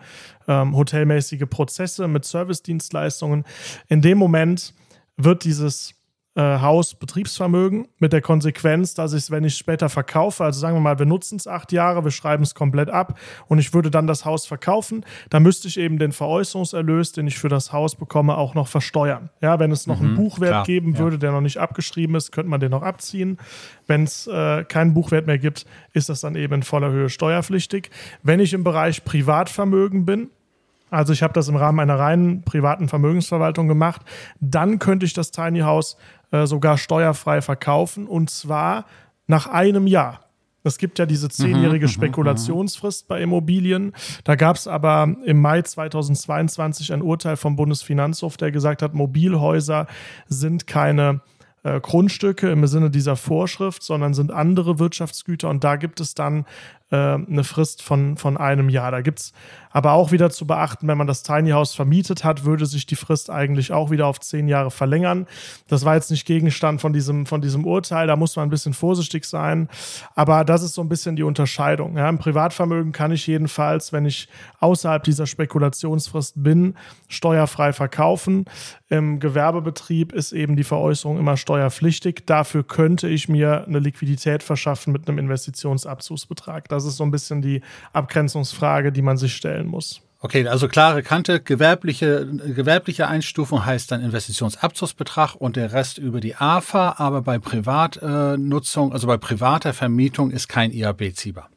ähm, 0.48 0.76
hotelmäßige 0.76 1.44
Prozesse 1.48 2.08
mit 2.08 2.24
Servicedienstleistungen. 2.24 3.44
In 3.88 4.02
dem 4.02 4.18
Moment 4.18 4.74
wird 5.16 5.44
dieses 5.44 5.94
äh, 6.34 6.40
Haus 6.40 6.94
Betriebsvermögen 6.94 7.88
mit 7.98 8.12
der 8.12 8.22
Konsequenz, 8.22 8.94
dass 8.94 9.12
ich 9.12 9.24
es, 9.24 9.30
wenn 9.30 9.44
ich 9.44 9.56
später 9.56 9.88
verkaufe, 9.88 10.44
also 10.44 10.58
sagen 10.58 10.76
wir 10.76 10.80
mal, 10.80 10.98
wir 10.98 11.06
nutzen 11.06 11.36
es 11.36 11.46
acht 11.46 11.72
Jahre, 11.72 12.04
wir 12.04 12.10
schreiben 12.10 12.42
es 12.42 12.54
komplett 12.54 12.88
ab 12.88 13.18
und 13.48 13.58
ich 13.58 13.74
würde 13.74 13.90
dann 13.90 14.06
das 14.06 14.24
Haus 14.24 14.46
verkaufen, 14.46 15.04
dann 15.30 15.42
müsste 15.42 15.68
ich 15.68 15.78
eben 15.78 15.98
den 15.98 16.12
Veräußerungserlös, 16.12 17.12
den 17.12 17.26
ich 17.26 17.38
für 17.38 17.48
das 17.48 17.72
Haus 17.72 17.96
bekomme, 17.96 18.36
auch 18.36 18.54
noch 18.54 18.68
versteuern. 18.68 19.30
Ja, 19.40 19.58
wenn 19.58 19.72
es 19.72 19.86
noch 19.86 20.00
mhm, 20.00 20.06
einen 20.06 20.16
Buchwert 20.16 20.50
klar, 20.50 20.64
geben 20.64 20.98
würde, 20.98 21.16
ja. 21.16 21.20
der 21.20 21.32
noch 21.32 21.40
nicht 21.42 21.58
abgeschrieben 21.58 22.16
ist, 22.16 22.32
könnte 22.32 22.48
man 22.48 22.60
den 22.60 22.70
noch 22.70 22.82
abziehen. 22.82 23.38
Wenn 23.86 24.04
es 24.04 24.26
äh, 24.26 24.64
keinen 24.64 24.94
Buchwert 24.94 25.26
mehr 25.26 25.38
gibt, 25.38 25.66
ist 25.92 26.08
das 26.08 26.20
dann 26.22 26.34
eben 26.34 26.54
in 26.54 26.62
voller 26.62 26.90
Höhe 26.90 27.10
steuerpflichtig. 27.10 27.90
Wenn 28.22 28.40
ich 28.40 28.54
im 28.54 28.64
Bereich 28.64 29.04
Privatvermögen 29.04 30.06
bin, 30.06 30.30
also 30.92 31.12
ich 31.12 31.22
habe 31.22 31.32
das 31.32 31.48
im 31.48 31.56
Rahmen 31.56 31.80
einer 31.80 31.98
reinen 31.98 32.42
privaten 32.42 32.86
Vermögensverwaltung 32.86 33.66
gemacht. 33.66 34.02
Dann 34.40 34.78
könnte 34.78 35.06
ich 35.06 35.14
das 35.14 35.30
Tiny 35.30 35.60
House 35.60 35.96
äh, 36.30 36.46
sogar 36.46 36.76
steuerfrei 36.76 37.40
verkaufen 37.40 38.06
und 38.06 38.28
zwar 38.28 38.84
nach 39.26 39.46
einem 39.46 39.86
Jahr. 39.86 40.20
Es 40.64 40.78
gibt 40.78 40.98
ja 40.98 41.06
diese 41.06 41.28
zehnjährige 41.28 41.86
mhm, 41.86 41.90
mhm, 41.90 41.94
Spekulationsfrist 41.94 43.08
bei 43.08 43.20
Immobilien. 43.20 43.92
Da 44.24 44.36
gab 44.36 44.56
es 44.56 44.68
aber 44.68 45.16
im 45.24 45.40
Mai 45.40 45.62
2022 45.62 46.92
ein 46.92 47.02
Urteil 47.02 47.36
vom 47.36 47.56
Bundesfinanzhof, 47.56 48.36
der 48.36 48.52
gesagt 48.52 48.82
hat, 48.82 48.94
Mobilhäuser 48.94 49.86
sind 50.28 50.66
keine 50.66 51.20
äh, 51.64 51.80
Grundstücke 51.80 52.50
im 52.50 52.66
Sinne 52.66 52.90
dieser 52.90 53.16
Vorschrift, 53.16 53.82
sondern 53.82 54.14
sind 54.14 54.30
andere 54.30 54.78
Wirtschaftsgüter 54.78 55.48
und 55.48 55.64
da 55.64 55.76
gibt 55.76 56.00
es 56.00 56.14
dann 56.14 56.44
äh, 56.92 56.96
eine 56.96 57.42
Frist 57.42 57.82
von, 57.82 58.16
von 58.16 58.36
einem 58.36 58.68
Jahr. 58.68 58.90
Da 58.92 59.00
gibt 59.00 59.18
es 59.18 59.32
aber 59.70 59.92
auch 59.92 60.12
wieder 60.12 60.30
zu 60.30 60.46
beachten, 60.46 60.86
wenn 60.86 60.98
man 60.98 61.06
das 61.06 61.22
Tiny 61.22 61.50
House 61.50 61.74
vermietet 61.74 62.24
hat, 62.24 62.44
würde 62.44 62.66
sich 62.66 62.84
die 62.84 62.94
Frist 62.94 63.30
eigentlich 63.30 63.72
auch 63.72 63.90
wieder 63.90 64.06
auf 64.06 64.20
zehn 64.20 64.46
Jahre 64.46 64.70
verlängern. 64.70 65.26
Das 65.68 65.84
war 65.84 65.94
jetzt 65.94 66.10
nicht 66.10 66.26
Gegenstand 66.26 66.82
von 66.82 66.92
diesem, 66.92 67.24
von 67.24 67.40
diesem 67.40 67.64
Urteil, 67.64 68.06
da 68.06 68.16
muss 68.16 68.36
man 68.36 68.46
ein 68.46 68.50
bisschen 68.50 68.74
vorsichtig 68.74 69.24
sein. 69.24 69.68
Aber 70.14 70.44
das 70.44 70.62
ist 70.62 70.74
so 70.74 70.82
ein 70.82 70.90
bisschen 70.90 71.16
die 71.16 71.22
Unterscheidung. 71.22 71.96
Ja, 71.96 72.08
Im 72.08 72.18
Privatvermögen 72.18 72.92
kann 72.92 73.12
ich 73.12 73.26
jedenfalls, 73.26 73.92
wenn 73.92 74.04
ich 74.04 74.28
außerhalb 74.60 75.02
dieser 75.02 75.26
Spekulationsfrist 75.26 76.42
bin, 76.42 76.74
steuerfrei 77.08 77.72
verkaufen. 77.72 78.44
Im 78.92 79.20
Gewerbebetrieb 79.20 80.12
ist 80.12 80.32
eben 80.32 80.54
die 80.54 80.64
Veräußerung 80.64 81.18
immer 81.18 81.38
steuerpflichtig. 81.38 82.24
Dafür 82.26 82.62
könnte 82.62 83.08
ich 83.08 83.26
mir 83.26 83.64
eine 83.66 83.78
Liquidität 83.78 84.42
verschaffen 84.42 84.92
mit 84.92 85.08
einem 85.08 85.16
Investitionsabzugsbetrag. 85.16 86.68
Das 86.68 86.84
ist 86.84 86.98
so 86.98 87.04
ein 87.04 87.10
bisschen 87.10 87.40
die 87.40 87.62
Abgrenzungsfrage, 87.94 88.92
die 88.92 89.00
man 89.00 89.16
sich 89.16 89.34
stellen 89.34 89.66
muss. 89.66 90.02
Okay, 90.20 90.46
also 90.46 90.68
klare 90.68 91.02
Kante, 91.02 91.40
gewerbliche, 91.40 92.26
gewerbliche 92.26 93.08
Einstufung 93.08 93.64
heißt 93.64 93.90
dann 93.90 94.02
Investitionsabzugsbetrag 94.02 95.36
und 95.36 95.56
der 95.56 95.72
Rest 95.72 95.96
über 95.96 96.20
die 96.20 96.36
AFA, 96.36 96.96
aber 96.98 97.22
bei 97.22 97.38
Privatnutzung, 97.38 98.92
also 98.92 99.06
bei 99.06 99.16
privater 99.16 99.72
Vermietung 99.72 100.30
ist 100.30 100.48
kein 100.48 100.70
IAB 100.70 101.14
ziehbar. 101.14 101.48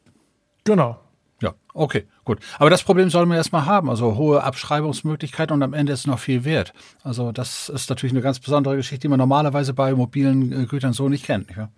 Genau. 0.64 0.98
Ja, 1.42 1.52
okay, 1.74 2.06
gut. 2.26 2.40
Aber 2.58 2.68
das 2.68 2.82
Problem 2.82 3.08
soll 3.08 3.24
man 3.24 3.38
erstmal 3.38 3.64
haben, 3.64 3.88
also 3.88 4.16
hohe 4.16 4.42
Abschreibungsmöglichkeiten 4.42 5.54
und 5.54 5.62
am 5.62 5.72
Ende 5.72 5.94
ist 5.94 6.06
noch 6.06 6.18
viel 6.18 6.44
wert. 6.44 6.74
Also 7.02 7.32
das 7.32 7.70
ist 7.70 7.88
natürlich 7.88 8.12
eine 8.12 8.20
ganz 8.20 8.38
besondere 8.38 8.76
Geschichte, 8.76 9.02
die 9.02 9.08
man 9.08 9.18
normalerweise 9.18 9.72
bei 9.72 9.94
mobilen 9.94 10.52
äh, 10.52 10.66
Gütern 10.66 10.92
so 10.92 11.08
nicht 11.08 11.24
kennt. 11.24 11.48
Nicht 11.48 11.68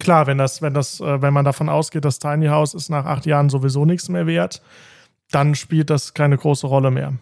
Klar, 0.00 0.26
wenn 0.26 0.38
das, 0.38 0.62
wenn 0.62 0.74
das, 0.74 1.00
äh, 1.00 1.22
wenn 1.22 1.32
man 1.32 1.44
davon 1.44 1.68
ausgeht, 1.68 2.04
das 2.04 2.18
Tiny 2.18 2.46
House 2.46 2.74
ist 2.74 2.88
nach 2.88 3.04
acht 3.04 3.26
Jahren 3.26 3.50
sowieso 3.50 3.84
nichts 3.84 4.08
mehr 4.08 4.26
wert, 4.26 4.62
dann 5.30 5.54
spielt 5.54 5.90
das 5.90 6.14
keine 6.14 6.36
große 6.36 6.66
Rolle 6.66 6.90
mehr. 6.90 7.12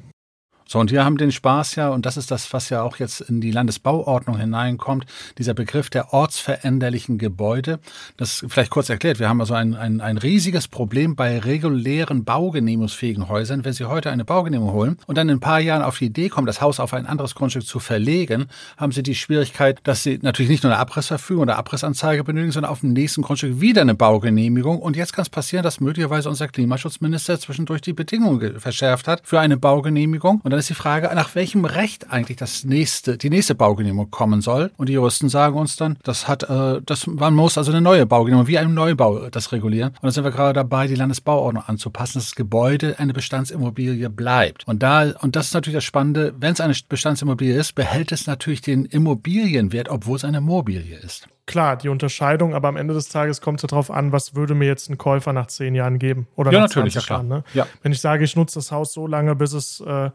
So, 0.70 0.78
und 0.78 0.92
wir 0.92 1.02
haben 1.02 1.16
den 1.16 1.32
Spaß 1.32 1.76
ja, 1.76 1.88
und 1.88 2.04
das 2.04 2.18
ist 2.18 2.30
das, 2.30 2.52
was 2.52 2.68
ja 2.68 2.82
auch 2.82 2.98
jetzt 2.98 3.22
in 3.22 3.40
die 3.40 3.50
Landesbauordnung 3.50 4.36
hineinkommt, 4.36 5.06
dieser 5.38 5.54
Begriff 5.54 5.88
der 5.88 6.12
ortsveränderlichen 6.12 7.16
Gebäude. 7.16 7.78
Das 8.18 8.44
vielleicht 8.46 8.70
kurz 8.70 8.90
erklärt. 8.90 9.18
Wir 9.18 9.30
haben 9.30 9.40
also 9.40 9.54
ein, 9.54 9.74
ein, 9.74 10.02
ein 10.02 10.18
riesiges 10.18 10.68
Problem 10.68 11.16
bei 11.16 11.38
regulären 11.38 12.24
baugenehmigungsfähigen 12.24 13.30
Häusern. 13.30 13.64
Wenn 13.64 13.72
Sie 13.72 13.86
heute 13.86 14.10
eine 14.10 14.26
Baugenehmigung 14.26 14.74
holen 14.74 14.98
und 15.06 15.16
dann 15.16 15.30
in 15.30 15.38
ein 15.38 15.40
paar 15.40 15.58
Jahren 15.58 15.80
auf 15.80 15.96
die 15.96 16.04
Idee 16.04 16.28
kommen, 16.28 16.46
das 16.46 16.60
Haus 16.60 16.80
auf 16.80 16.92
ein 16.92 17.06
anderes 17.06 17.34
Grundstück 17.34 17.64
zu 17.64 17.80
verlegen, 17.80 18.48
haben 18.76 18.92
Sie 18.92 19.02
die 19.02 19.14
Schwierigkeit, 19.14 19.80
dass 19.84 20.02
Sie 20.02 20.18
natürlich 20.20 20.50
nicht 20.50 20.64
nur 20.64 20.72
eine 20.72 20.80
Abrissverfügung 20.80 21.44
oder 21.44 21.56
Abrissanzeige 21.56 22.24
benötigen, 22.24 22.52
sondern 22.52 22.70
auf 22.70 22.80
dem 22.80 22.92
nächsten 22.92 23.22
Grundstück 23.22 23.58
wieder 23.62 23.80
eine 23.80 23.94
Baugenehmigung. 23.94 24.78
Und 24.80 24.96
jetzt 24.96 25.14
kann 25.14 25.22
es 25.22 25.30
passieren, 25.30 25.62
dass 25.62 25.80
möglicherweise 25.80 26.28
unser 26.28 26.46
Klimaschutzminister 26.46 27.40
zwischendurch 27.40 27.80
die 27.80 27.94
Bedingungen 27.94 28.60
verschärft 28.60 29.08
hat 29.08 29.22
für 29.24 29.40
eine 29.40 29.56
Baugenehmigung. 29.56 30.42
Und 30.44 30.50
dann 30.50 30.57
ist 30.58 30.70
die 30.70 30.74
Frage, 30.74 31.10
nach 31.14 31.34
welchem 31.34 31.64
Recht 31.64 32.10
eigentlich 32.10 32.36
das 32.36 32.64
nächste, 32.64 33.16
die 33.16 33.30
nächste 33.30 33.54
Baugenehmigung 33.54 34.10
kommen 34.10 34.40
soll. 34.40 34.70
Und 34.76 34.88
die 34.88 34.94
Juristen 34.94 35.28
sagen 35.28 35.56
uns 35.56 35.76
dann, 35.76 35.98
das 36.02 36.28
hat, 36.28 36.44
äh, 36.44 36.80
das, 36.84 37.06
man 37.06 37.34
muss 37.34 37.58
also 37.58 37.70
eine 37.70 37.80
neue 37.80 38.06
Baugenehmigung, 38.06 38.48
wie 38.48 38.58
ein 38.58 38.74
Neubau, 38.74 39.28
das 39.30 39.52
regulieren. 39.52 39.90
Und 40.00 40.04
da 40.04 40.10
sind 40.10 40.24
wir 40.24 40.30
gerade 40.30 40.54
dabei, 40.54 40.86
die 40.86 40.94
Landesbauordnung 40.94 41.64
anzupassen, 41.66 42.18
dass 42.18 42.26
das 42.26 42.34
Gebäude 42.34 42.98
eine 42.98 43.12
Bestandsimmobilie 43.12 44.10
bleibt. 44.10 44.66
Und 44.66 44.82
da, 44.82 45.12
und 45.20 45.36
das 45.36 45.48
ist 45.48 45.54
natürlich 45.54 45.76
das 45.76 45.84
Spannende, 45.84 46.34
wenn 46.38 46.52
es 46.52 46.60
eine 46.60 46.74
Bestandsimmobilie 46.88 47.58
ist, 47.58 47.74
behält 47.74 48.12
es 48.12 48.26
natürlich 48.26 48.60
den 48.60 48.84
Immobilienwert, 48.84 49.88
obwohl 49.88 50.16
es 50.16 50.24
eine 50.24 50.40
Mobilie 50.40 50.98
ist 50.98 51.28
klar, 51.48 51.76
die 51.76 51.88
Unterscheidung, 51.88 52.54
aber 52.54 52.68
am 52.68 52.76
Ende 52.76 52.94
des 52.94 53.08
Tages 53.08 53.40
kommt 53.40 53.58
es 53.58 53.62
ja 53.62 53.68
darauf 53.68 53.90
an, 53.90 54.12
was 54.12 54.36
würde 54.36 54.54
mir 54.54 54.66
jetzt 54.66 54.88
ein 54.88 54.98
Käufer 54.98 55.32
nach 55.32 55.48
zehn 55.48 55.74
Jahren 55.74 55.98
geben 55.98 56.28
oder 56.36 56.52
ja, 56.52 56.60
nach 56.60 56.68
natürlich, 56.68 56.92
20 56.92 57.08
ja, 57.08 57.16
Jahren. 57.16 57.28
Ne? 57.28 57.44
Ja. 57.54 57.66
Wenn 57.82 57.90
ich 57.90 58.00
sage, 58.00 58.22
ich 58.22 58.36
nutze 58.36 58.56
das 58.56 58.70
Haus 58.70 58.92
so 58.92 59.08
lange, 59.08 59.34
bis 59.34 59.52
es 59.54 59.80
äh, 59.80 60.10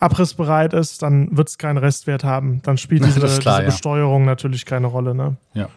abrissbereit 0.00 0.74
ist, 0.74 1.02
dann 1.02 1.34
wird 1.34 1.48
es 1.48 1.56
keinen 1.56 1.78
Restwert 1.78 2.24
haben. 2.24 2.60
Dann 2.62 2.76
spielt 2.76 3.04
diese, 3.06 3.20
klar, 3.38 3.60
diese 3.60 3.72
Besteuerung 3.72 4.26
natürlich 4.26 4.66
keine 4.66 4.88
Rolle. 4.88 5.14
Ne? 5.14 5.36
Ja. 5.54 5.68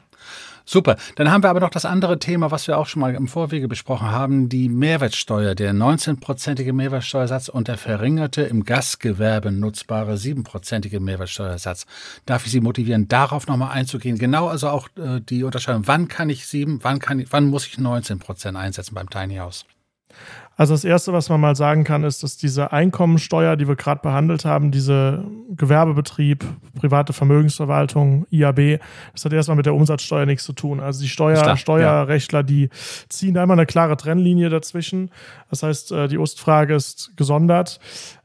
Super. 0.69 0.97
Dann 1.15 1.31
haben 1.31 1.43
wir 1.43 1.49
aber 1.49 1.61
noch 1.61 1.69
das 1.69 1.85
andere 1.85 2.19
Thema, 2.19 2.51
was 2.51 2.67
wir 2.67 2.77
auch 2.77 2.87
schon 2.87 2.99
mal 2.99 3.15
im 3.15 3.29
Vorwege 3.29 3.69
besprochen 3.69 4.11
haben, 4.11 4.49
die 4.49 4.67
Mehrwertsteuer, 4.67 5.55
der 5.55 5.73
19-prozentige 5.73 6.73
Mehrwertsteuersatz 6.73 7.47
und 7.47 7.69
der 7.69 7.77
verringerte 7.77 8.41
im 8.41 8.65
Gastgewerbe 8.65 9.53
nutzbare 9.53 10.15
7-prozentige 10.15 10.99
Mehrwertsteuersatz. 10.99 11.85
Darf 12.25 12.45
ich 12.45 12.51
Sie 12.51 12.59
motivieren, 12.59 13.07
darauf 13.07 13.47
nochmal 13.47 13.71
einzugehen? 13.71 14.17
Genau, 14.17 14.49
also 14.49 14.67
auch 14.67 14.89
äh, 14.97 15.21
die 15.21 15.45
Unterscheidung, 15.45 15.87
wann 15.87 16.09
kann 16.09 16.29
ich 16.29 16.45
7, 16.47 16.83
wann, 16.83 16.99
kann 16.99 17.19
ich, 17.19 17.31
wann 17.31 17.45
muss 17.45 17.65
ich 17.65 17.77
19 17.77 18.19
Prozent 18.19 18.57
einsetzen 18.57 18.93
beim 18.93 19.09
Tiny 19.09 19.37
House? 19.37 19.65
Also 20.57 20.73
das 20.73 20.83
Erste, 20.83 21.13
was 21.13 21.29
man 21.29 21.39
mal 21.39 21.55
sagen 21.55 21.83
kann, 21.83 22.03
ist, 22.03 22.23
dass 22.23 22.35
diese 22.35 22.71
Einkommensteuer, 22.73 23.55
die 23.55 23.67
wir 23.67 23.75
gerade 23.75 24.01
behandelt 24.01 24.43
haben, 24.43 24.71
diese 24.71 25.23
Gewerbebetrieb, 25.55 26.43
private 26.73 27.13
Vermögensverwaltung, 27.13 28.25
IAB, 28.31 28.79
das 29.13 29.23
hat 29.23 29.33
erstmal 29.33 29.57
mit 29.57 29.67
der 29.67 29.75
Umsatzsteuer 29.75 30.25
nichts 30.25 30.45
zu 30.45 30.53
tun. 30.53 30.79
Also 30.79 31.01
die 31.03 31.09
Steuer, 31.09 31.43
klar, 31.43 31.57
Steuerrechtler, 31.57 32.39
ja. 32.39 32.43
die 32.43 32.69
ziehen 33.07 33.35
da 33.35 33.43
immer 33.43 33.53
eine 33.53 33.67
klare 33.67 33.97
Trennlinie 33.97 34.49
dazwischen. 34.49 35.11
Das 35.51 35.61
heißt, 35.61 35.91
äh, 35.91 36.07
die 36.07 36.17
Ostfrage 36.17 36.73
ist 36.73 37.11
gesondert. 37.15 37.79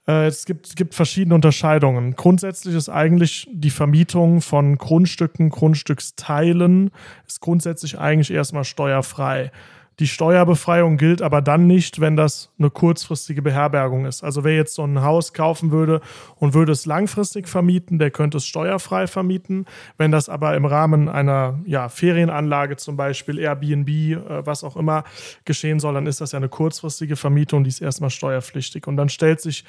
Äh, 0.08 0.26
es 0.26 0.46
gibt, 0.46 0.74
gibt 0.74 0.94
verschiedene 0.94 1.34
Unterscheidungen. 1.34 2.16
Grundsätzlich 2.16 2.74
ist 2.74 2.88
eigentlich 2.88 3.46
die 3.52 3.70
Vermietung 3.70 4.40
von 4.40 4.78
Grundstücken, 4.78 5.50
Grundstücksteilen, 5.50 6.92
ist 7.26 7.42
grundsätzlich 7.42 7.98
eigentlich 7.98 8.30
erstmal 8.30 8.64
steuerfrei. 8.64 9.52
Die 9.98 10.06
Steuerbefreiung 10.06 10.96
gilt 10.96 11.20
aber 11.20 11.42
dann 11.42 11.66
nicht, 11.66 12.00
wenn 12.00 12.16
das 12.16 12.50
eine 12.58 12.70
kurzfristige 12.70 13.42
Beherbergung 13.42 14.06
ist. 14.06 14.24
Also 14.24 14.42
wer 14.42 14.56
jetzt 14.56 14.74
so 14.74 14.84
ein 14.84 15.02
Haus 15.02 15.34
kaufen 15.34 15.70
würde 15.70 16.00
und 16.36 16.54
würde 16.54 16.72
es 16.72 16.86
langfristig 16.86 17.46
vermieten, 17.46 17.98
der 17.98 18.10
könnte 18.10 18.38
es 18.38 18.46
steuerfrei 18.46 19.06
vermieten. 19.06 19.66
Wenn 19.98 20.10
das 20.10 20.28
aber 20.28 20.56
im 20.56 20.64
Rahmen 20.64 21.08
einer 21.08 21.60
ja, 21.66 21.88
Ferienanlage 21.88 22.76
zum 22.76 22.96
Beispiel, 22.96 23.38
Airbnb, 23.38 23.88
äh, 23.88 24.46
was 24.46 24.64
auch 24.64 24.76
immer 24.76 25.04
geschehen 25.44 25.78
soll, 25.78 25.94
dann 25.94 26.06
ist 26.06 26.20
das 26.20 26.32
ja 26.32 26.38
eine 26.38 26.48
kurzfristige 26.48 27.16
Vermietung, 27.16 27.64
die 27.64 27.68
ist 27.68 27.82
erstmal 27.82 28.10
steuerpflichtig. 28.10 28.86
Und 28.86 28.96
dann 28.96 29.10
stellt 29.10 29.40
sich 29.40 29.64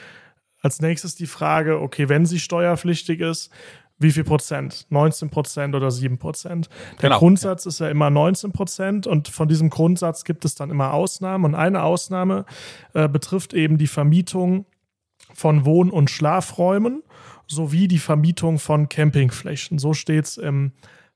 als 0.62 0.80
nächstes 0.80 1.16
die 1.16 1.28
Frage, 1.28 1.82
okay, 1.82 2.08
wenn 2.08 2.26
sie 2.26 2.40
steuerpflichtig 2.40 3.20
ist, 3.20 3.52
wie 4.00 4.12
viel 4.12 4.24
Prozent? 4.24 4.86
19 4.90 5.30
Prozent 5.30 5.76
oder 5.76 5.92
7 5.92 6.18
Prozent? 6.18 6.70
Der 7.02 7.10
genau. 7.10 7.20
Grundsatz 7.20 7.66
ist 7.66 7.80
ja 7.80 7.90
immer 7.90 8.10
19 8.10 8.52
Prozent 8.52 9.08
und 9.08 9.28
von 9.28 9.48
diesem 9.48 9.70
Grundsatz 9.70 10.24
gibt 10.24 10.46
es 10.46 10.56
dann 10.56 10.70
immer 10.70 10.94
Ausnahmen. 10.94 11.46
Und 11.46 11.56
eine 11.56 11.84
Ausnahme 11.84 12.46
äh, 12.94 13.08
betrifft 13.08 13.54
eben 13.54 13.78
die 13.78 13.88
Vermietung 13.88 14.66
von 15.34 15.66
Wohn- 15.66 15.92
und 15.92 16.10
Schlafräumen 16.10 17.04
sowie 17.48 17.88
die 17.88 18.00
Vermietung 18.00 18.60
von 18.60 18.90
Campingflächen. 18.90 19.80
So 19.80 19.94
steht 19.94 20.26
es 20.26 20.38
im 20.38 20.72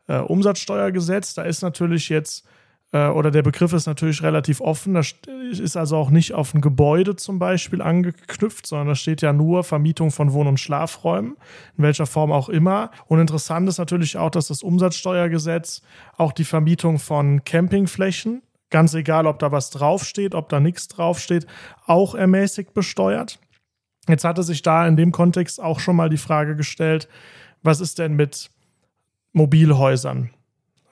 äh, 0.08 0.20
Umsatzsteuergesetz. 0.20 1.34
Da 1.34 1.44
ist 1.44 1.62
natürlich 1.62 2.10
jetzt 2.10 2.46
oder 2.94 3.32
der 3.32 3.44
Begriff 3.44 3.74
ist 3.74 3.86
natürlich 3.86 4.24
relativ 4.24 4.62
offen. 4.62 4.94
Das 4.94 5.14
ist 5.52 5.76
also 5.76 5.98
auch 5.98 6.10
nicht 6.10 6.34
auf 6.34 6.54
ein 6.54 6.62
Gebäude 6.62 7.18
zum 7.18 7.38
Beispiel 7.38 7.82
angeknüpft, 7.82 8.66
sondern 8.66 8.88
da 8.88 8.96
steht 8.96 9.22
ja 9.22 9.34
nur 9.34 9.66
Vermietung 9.66 10.10
von 10.10 10.32
Wohn- 10.32 10.48
und 10.48 10.60
Schlafräumen, 10.60 11.36
in 11.78 11.84
welcher 11.84 12.06
Form 12.06 12.32
auch 12.32 12.48
immer. 12.48 12.92
Und 13.08 13.20
interessant 13.20 13.68
ist 13.68 13.78
natürlich 13.78 14.16
auch, 14.18 14.30
dass 14.30 14.48
das 14.48 14.64
Umsatzsteuergesetz 14.64 15.82
auch 16.16 16.32
die 16.32 16.46
Vermietung 16.46 16.98
von 16.98 17.44
Campingflächen, 17.44 18.42
ganz 18.70 18.94
egal, 18.94 19.28
ob 19.28 19.40
da 19.40 19.52
was 19.52 19.70
draufsteht, 19.70 20.34
ob 20.34 20.48
da 20.48 20.62
nichts 20.62 20.88
draufsteht, 20.88 21.46
auch 21.86 22.16
ermäßigt 22.16 22.74
besteuert. 22.74 23.40
Jetzt 24.08 24.24
hatte 24.24 24.44
sich 24.44 24.62
da 24.62 24.88
in 24.88 24.96
dem 24.96 25.12
Kontext 25.12 25.62
auch 25.62 25.82
schon 25.82 25.98
mal 25.98 26.10
die 26.10 26.16
Frage 26.16 26.56
gestellt, 26.56 27.10
was 27.64 27.82
ist 27.82 28.00
denn 28.00 28.16
mit 28.16 28.50
Mobilhäusern? 29.34 30.30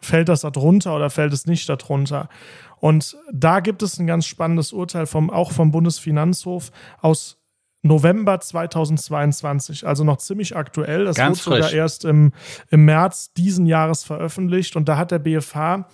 Fällt 0.05 0.29
das 0.29 0.41
darunter 0.41 0.95
oder 0.95 1.09
fällt 1.09 1.33
es 1.33 1.45
nicht 1.45 1.67
darunter? 1.67 2.29
Und 2.77 3.17
da 3.31 3.59
gibt 3.59 3.81
es 3.83 3.99
ein 3.99 4.07
ganz 4.07 4.25
spannendes 4.25 4.73
Urteil 4.73 5.05
vom, 5.05 5.29
auch 5.29 5.51
vom 5.51 5.71
Bundesfinanzhof 5.71 6.71
aus 7.01 7.37
November 7.81 8.39
2022, 8.39 9.85
also 9.87 10.03
noch 10.03 10.17
ziemlich 10.17 10.55
aktuell. 10.55 11.05
Das 11.05 11.15
Ganz 11.15 11.45
wurde 11.45 11.57
sogar 11.57 11.71
erst 11.71 12.03
im, 12.03 12.31
im 12.69 12.85
März 12.85 13.33
diesen 13.33 13.67
Jahres 13.67 14.03
veröffentlicht. 14.03 14.75
Und 14.75 14.89
da 14.89 14.97
hat 14.97 15.11
der 15.11 15.19
BFH 15.19 15.87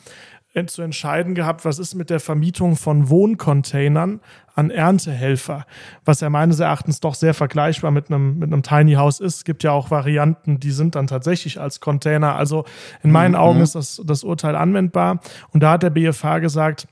zu 0.67 0.81
entscheiden 0.81 1.33
gehabt, 1.33 1.63
was 1.63 1.79
ist 1.79 1.95
mit 1.95 2.09
der 2.09 2.19
Vermietung 2.19 2.75
von 2.75 3.09
Wohncontainern 3.09 4.19
an 4.53 4.69
Erntehelfer, 4.69 5.65
was 6.03 6.19
ja 6.19 6.29
meines 6.29 6.59
Erachtens 6.59 6.99
doch 6.99 7.15
sehr 7.15 7.33
vergleichbar 7.33 7.91
mit 7.91 8.09
einem, 8.09 8.37
mit 8.37 8.51
einem 8.51 8.61
Tiny 8.61 8.93
House 8.93 9.19
ist. 9.19 9.37
Es 9.37 9.43
gibt 9.45 9.63
ja 9.63 9.71
auch 9.71 9.91
Varianten, 9.91 10.59
die 10.59 10.71
sind 10.71 10.95
dann 10.95 11.07
tatsächlich 11.07 11.59
als 11.59 11.79
Container. 11.79 12.35
Also 12.35 12.65
in 13.01 13.11
meinen 13.11 13.31
mhm. 13.31 13.37
Augen 13.37 13.61
ist 13.61 13.75
das, 13.75 14.01
das 14.05 14.23
Urteil 14.23 14.55
anwendbar. 14.55 15.21
Und 15.51 15.63
da 15.63 15.71
hat 15.71 15.83
der 15.83 15.89
BFH 15.89 16.39
gesagt, 16.39 16.87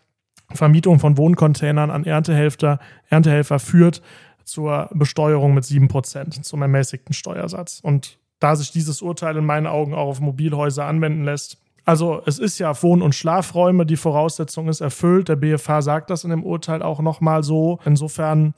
Vermietung 0.51 0.99
von 0.99 1.17
Wohncontainern 1.17 1.91
an 1.91 2.05
Erntehelfer, 2.05 2.79
Erntehelfer 3.09 3.59
führt 3.59 4.01
zur 4.45 4.89
Besteuerung 4.93 5.53
mit 5.53 5.63
7%, 5.63 6.41
zum 6.41 6.61
ermäßigten 6.61 7.13
Steuersatz. 7.13 7.81
Und 7.83 8.17
da 8.39 8.55
sich 8.55 8.71
dieses 8.71 9.01
Urteil 9.01 9.37
in 9.37 9.45
meinen 9.45 9.67
Augen 9.67 9.93
auch 9.93 10.07
auf 10.07 10.21
Mobilhäuser 10.21 10.85
anwenden 10.85 11.23
lässt, 11.23 11.57
also 11.85 12.21
es 12.25 12.39
ist 12.39 12.59
ja 12.59 12.81
Wohn- 12.81 13.01
und 13.01 13.15
Schlafräume, 13.15 13.85
die 13.85 13.97
Voraussetzung 13.97 14.67
ist 14.67 14.81
erfüllt. 14.81 15.29
Der 15.29 15.35
BFH 15.35 15.81
sagt 15.81 16.09
das 16.09 16.23
in 16.23 16.29
dem 16.29 16.43
Urteil 16.43 16.81
auch 16.81 16.99
nochmal 16.99 17.43
so. 17.43 17.79
Insofern 17.85 18.53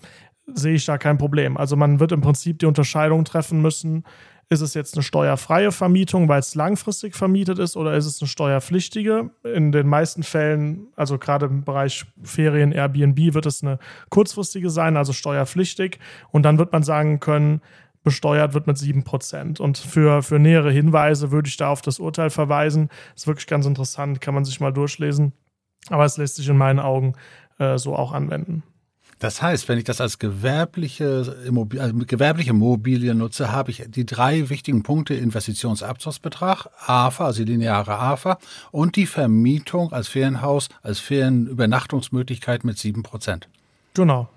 sehe 0.54 0.74
ich 0.74 0.86
da 0.86 0.98
kein 0.98 1.18
Problem. 1.18 1.58
Also 1.58 1.76
man 1.76 2.00
wird 2.00 2.12
im 2.12 2.22
Prinzip 2.22 2.60
die 2.60 2.66
Unterscheidung 2.66 3.24
treffen 3.26 3.62
müssen, 3.62 4.04
ist 4.52 4.60
es 4.60 4.74
jetzt 4.74 4.96
eine 4.96 5.04
steuerfreie 5.04 5.72
Vermietung, 5.72 6.28
weil 6.28 6.42
es 6.42 6.56
langfristig 6.56 7.16
vermietet 7.16 7.58
ist, 7.58 7.78
oder 7.78 7.94
ist 7.94 8.06
es 8.06 8.22
eine 8.22 8.28
steuerpflichtige? 8.28 9.30
In 9.46 9.72
den 9.72 9.88
meisten 9.88 10.24
Fällen, 10.24 10.88
also 10.98 11.18
gerade 11.18 11.46
im 11.46 11.64
Bereich 11.64 12.06
Ferien, 12.22 12.74
Airbnb, 12.74 13.34
wird 13.34 13.46
es 13.46 13.64
eine 13.64 13.80
kurzfristige 14.10 14.70
sein, 14.70 14.98
also 14.98 15.14
steuerpflichtig. 15.14 16.00
Und 16.32 16.44
dann 16.44 16.58
wird 16.58 16.74
man 16.74 16.84
sagen 16.84 17.22
können, 17.22 17.62
besteuert 18.04 18.54
wird 18.54 18.68
mit 18.68 18.78
7%. 18.78 19.60
Und 19.60 19.78
für, 19.78 20.24
für 20.24 20.40
nähere 20.40 20.72
Hinweise 20.72 21.32
würde 21.32 21.48
ich 21.48 21.58
da 21.58 21.70
auf 21.70 21.82
das 21.82 22.00
Urteil 22.00 22.30
verweisen. 22.30 22.90
Ist 23.16 23.28
wirklich 23.28 23.48
ganz 23.48 23.66
interessant, 23.66 24.22
kann 24.22 24.34
man 24.34 24.46
sich 24.46 24.60
mal 24.60 24.72
durchlesen. 24.72 25.34
Aber 25.90 26.06
es 26.06 26.18
lässt 26.18 26.36
sich 26.36 26.48
in 26.48 26.58
meinen 26.58 26.80
Augen 26.80 27.14
äh, 27.60 27.78
so 27.78 27.96
auch 27.96 28.12
anwenden. 28.12 28.64
Das 29.22 29.40
heißt, 29.40 29.70
wenn 29.70 29.78
ich 29.78 29.84
das 29.84 30.02
als 30.02 30.18
gewerbliche, 30.18 31.36
also 31.78 31.94
gewerbliche 32.08 32.50
Immobilie 32.50 33.14
nutze, 33.14 33.52
habe 33.52 33.70
ich 33.70 33.86
die 33.88 34.06
drei 34.06 34.50
wichtigen 34.50 34.82
Punkte 34.82 35.14
Investitionsabzugsbetrag, 35.14 36.66
AFA, 36.88 37.26
also 37.26 37.44
lineare 37.44 38.00
AFA 38.00 38.40
und 38.72 38.96
die 38.96 39.06
Vermietung 39.06 39.94
als 39.94 40.08
Ferienhaus, 40.08 40.70
als 40.82 41.00
Ferienübernachtungsmöglichkeit 41.00 42.64
mit 42.64 42.80
sieben 42.80 43.04
Prozent. 43.04 43.48
Genau. 43.94 44.28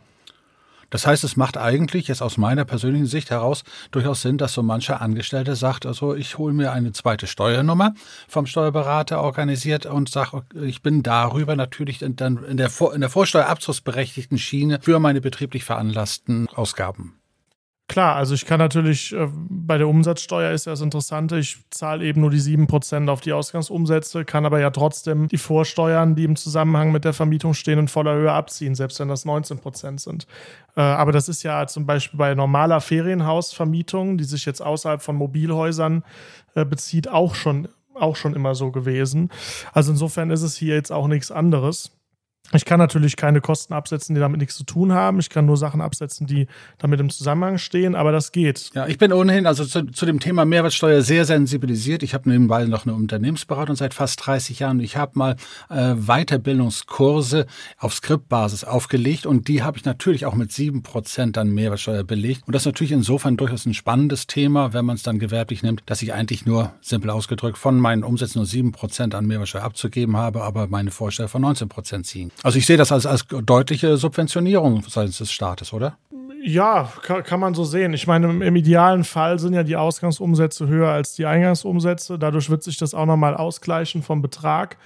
Das 0.94 1.08
heißt, 1.08 1.24
es 1.24 1.36
macht 1.36 1.56
eigentlich 1.56 2.06
jetzt 2.06 2.22
aus 2.22 2.36
meiner 2.36 2.64
persönlichen 2.64 3.06
Sicht 3.06 3.30
heraus 3.30 3.64
durchaus 3.90 4.22
Sinn, 4.22 4.38
dass 4.38 4.52
so 4.52 4.62
mancher 4.62 5.00
Angestellte 5.00 5.56
sagt, 5.56 5.86
also 5.86 6.14
ich 6.14 6.38
hole 6.38 6.54
mir 6.54 6.70
eine 6.70 6.92
zweite 6.92 7.26
Steuernummer 7.26 7.94
vom 8.28 8.46
Steuerberater 8.46 9.20
organisiert 9.20 9.86
und 9.86 10.08
sage, 10.08 10.44
ich 10.62 10.82
bin 10.82 11.02
darüber 11.02 11.56
natürlich 11.56 11.98
dann 11.98 12.44
in 12.44 12.56
der, 12.56 12.70
in 12.94 13.00
der 13.00 13.10
vorsteuerabzugsberechtigten 13.10 14.38
Schiene 14.38 14.78
für 14.82 15.00
meine 15.00 15.20
betrieblich 15.20 15.64
veranlassten 15.64 16.46
Ausgaben. 16.50 17.18
Klar, 17.86 18.16
also 18.16 18.34
ich 18.34 18.46
kann 18.46 18.58
natürlich, 18.60 19.12
äh, 19.12 19.28
bei 19.30 19.76
der 19.76 19.88
Umsatzsteuer 19.88 20.52
ist 20.52 20.64
ja 20.64 20.72
das 20.72 20.80
Interessante, 20.80 21.38
ich 21.38 21.58
zahle 21.70 22.02
eben 22.04 22.22
nur 22.22 22.30
die 22.30 22.40
7% 22.40 23.10
auf 23.10 23.20
die 23.20 23.34
Ausgangsumsätze, 23.34 24.24
kann 24.24 24.46
aber 24.46 24.58
ja 24.58 24.70
trotzdem 24.70 25.28
die 25.28 25.36
Vorsteuern, 25.36 26.14
die 26.14 26.24
im 26.24 26.34
Zusammenhang 26.34 26.92
mit 26.92 27.04
der 27.04 27.12
Vermietung 27.12 27.52
stehen, 27.52 27.78
in 27.78 27.88
voller 27.88 28.14
Höhe 28.14 28.32
abziehen, 28.32 28.74
selbst 28.74 29.00
wenn 29.00 29.08
das 29.08 29.26
19% 29.26 30.00
sind. 30.00 30.26
Äh, 30.76 30.80
aber 30.80 31.12
das 31.12 31.28
ist 31.28 31.42
ja 31.42 31.66
zum 31.66 31.84
Beispiel 31.84 32.16
bei 32.16 32.34
normaler 32.34 32.80
Ferienhausvermietung, 32.80 34.16
die 34.16 34.24
sich 34.24 34.46
jetzt 34.46 34.62
außerhalb 34.62 35.02
von 35.02 35.16
Mobilhäusern 35.16 36.04
äh, 36.54 36.64
bezieht, 36.64 37.08
auch 37.08 37.34
schon, 37.34 37.68
auch 37.92 38.16
schon 38.16 38.34
immer 38.34 38.54
so 38.54 38.70
gewesen. 38.70 39.30
Also 39.74 39.92
insofern 39.92 40.30
ist 40.30 40.42
es 40.42 40.56
hier 40.56 40.74
jetzt 40.74 40.90
auch 40.90 41.06
nichts 41.06 41.30
anderes. 41.30 41.92
Ich 42.52 42.64
kann 42.64 42.78
natürlich 42.78 43.16
keine 43.16 43.40
Kosten 43.40 43.72
absetzen, 43.72 44.14
die 44.14 44.20
damit 44.20 44.38
nichts 44.38 44.54
zu 44.56 44.64
tun 44.64 44.92
haben. 44.92 45.18
Ich 45.18 45.30
kann 45.30 45.46
nur 45.46 45.56
Sachen 45.56 45.80
absetzen, 45.80 46.26
die 46.26 46.46
damit 46.78 47.00
im 47.00 47.10
Zusammenhang 47.10 47.58
stehen, 47.58 47.94
aber 47.94 48.12
das 48.12 48.32
geht. 48.32 48.70
Ja, 48.74 48.86
ich 48.86 48.98
bin 48.98 49.12
ohnehin 49.12 49.46
also 49.46 49.64
zu, 49.64 49.86
zu 49.86 50.06
dem 50.06 50.20
Thema 50.20 50.44
Mehrwertsteuer 50.44 51.02
sehr 51.02 51.24
sensibilisiert. 51.24 52.02
Ich 52.02 52.12
habe 52.14 52.28
nebenbei 52.28 52.64
noch 52.66 52.86
eine 52.86 52.94
Unternehmensberatung 52.94 53.76
seit 53.76 53.94
fast 53.94 54.24
30 54.24 54.58
Jahren. 54.58 54.78
Ich 54.80 54.96
habe 54.96 55.18
mal 55.18 55.36
äh, 55.70 55.94
Weiterbildungskurse 55.94 57.46
auf 57.78 57.94
Skriptbasis 57.94 58.64
aufgelegt 58.64 59.26
und 59.26 59.48
die 59.48 59.62
habe 59.62 59.78
ich 59.78 59.84
natürlich 59.84 60.26
auch 60.26 60.34
mit 60.34 60.52
sieben 60.52 60.82
Prozent 60.82 61.38
an 61.38 61.50
Mehrwertsteuer 61.50 62.04
belegt. 62.04 62.42
Und 62.46 62.54
das 62.54 62.62
ist 62.62 62.66
natürlich 62.66 62.92
insofern 62.92 63.36
durchaus 63.36 63.64
ein 63.64 63.74
spannendes 63.74 64.26
Thema, 64.26 64.72
wenn 64.74 64.84
man 64.84 64.96
es 64.96 65.02
dann 65.02 65.18
gewerblich 65.18 65.62
nimmt, 65.62 65.82
dass 65.86 66.02
ich 66.02 66.12
eigentlich 66.12 66.44
nur, 66.44 66.74
simpel 66.82 67.10
ausgedrückt, 67.10 67.58
von 67.58 67.80
meinen 67.80 68.04
Umsätzen 68.04 68.38
nur 68.38 68.46
sieben 68.46 68.72
Prozent 68.72 69.14
an 69.14 69.26
Mehrwertsteuer 69.26 69.62
abzugeben 69.62 70.16
habe, 70.16 70.42
aber 70.42 70.68
meine 70.68 70.90
Vorsteuer 70.90 71.28
von 71.28 71.42
19 71.42 71.68
Prozent 71.68 72.06
ziehen. 72.06 72.30
Also 72.42 72.58
ich 72.58 72.66
sehe 72.66 72.76
das 72.76 72.92
als, 72.92 73.06
als 73.06 73.26
deutliche 73.26 73.96
Subventionierung 73.96 74.82
seitens 74.88 75.18
des 75.18 75.32
Staates, 75.32 75.72
oder? 75.72 75.96
Ja, 76.46 76.92
kann, 77.02 77.40
man 77.40 77.54
so 77.54 77.64
sehen. 77.64 77.94
Ich 77.94 78.06
meine, 78.06 78.26
im, 78.26 78.56
idealen 78.56 79.04
Fall 79.04 79.38
sind 79.38 79.54
ja 79.54 79.62
die 79.62 79.76
Ausgangsumsätze 79.76 80.68
höher 80.68 80.90
als 80.90 81.14
die 81.14 81.24
Eingangsumsätze. 81.24 82.18
Dadurch 82.18 82.50
wird 82.50 82.62
sich 82.62 82.76
das 82.76 82.92
auch 82.92 83.06
nochmal 83.06 83.34
ausgleichen 83.34 84.02
vom 84.02 84.20
Betrag. 84.20 84.76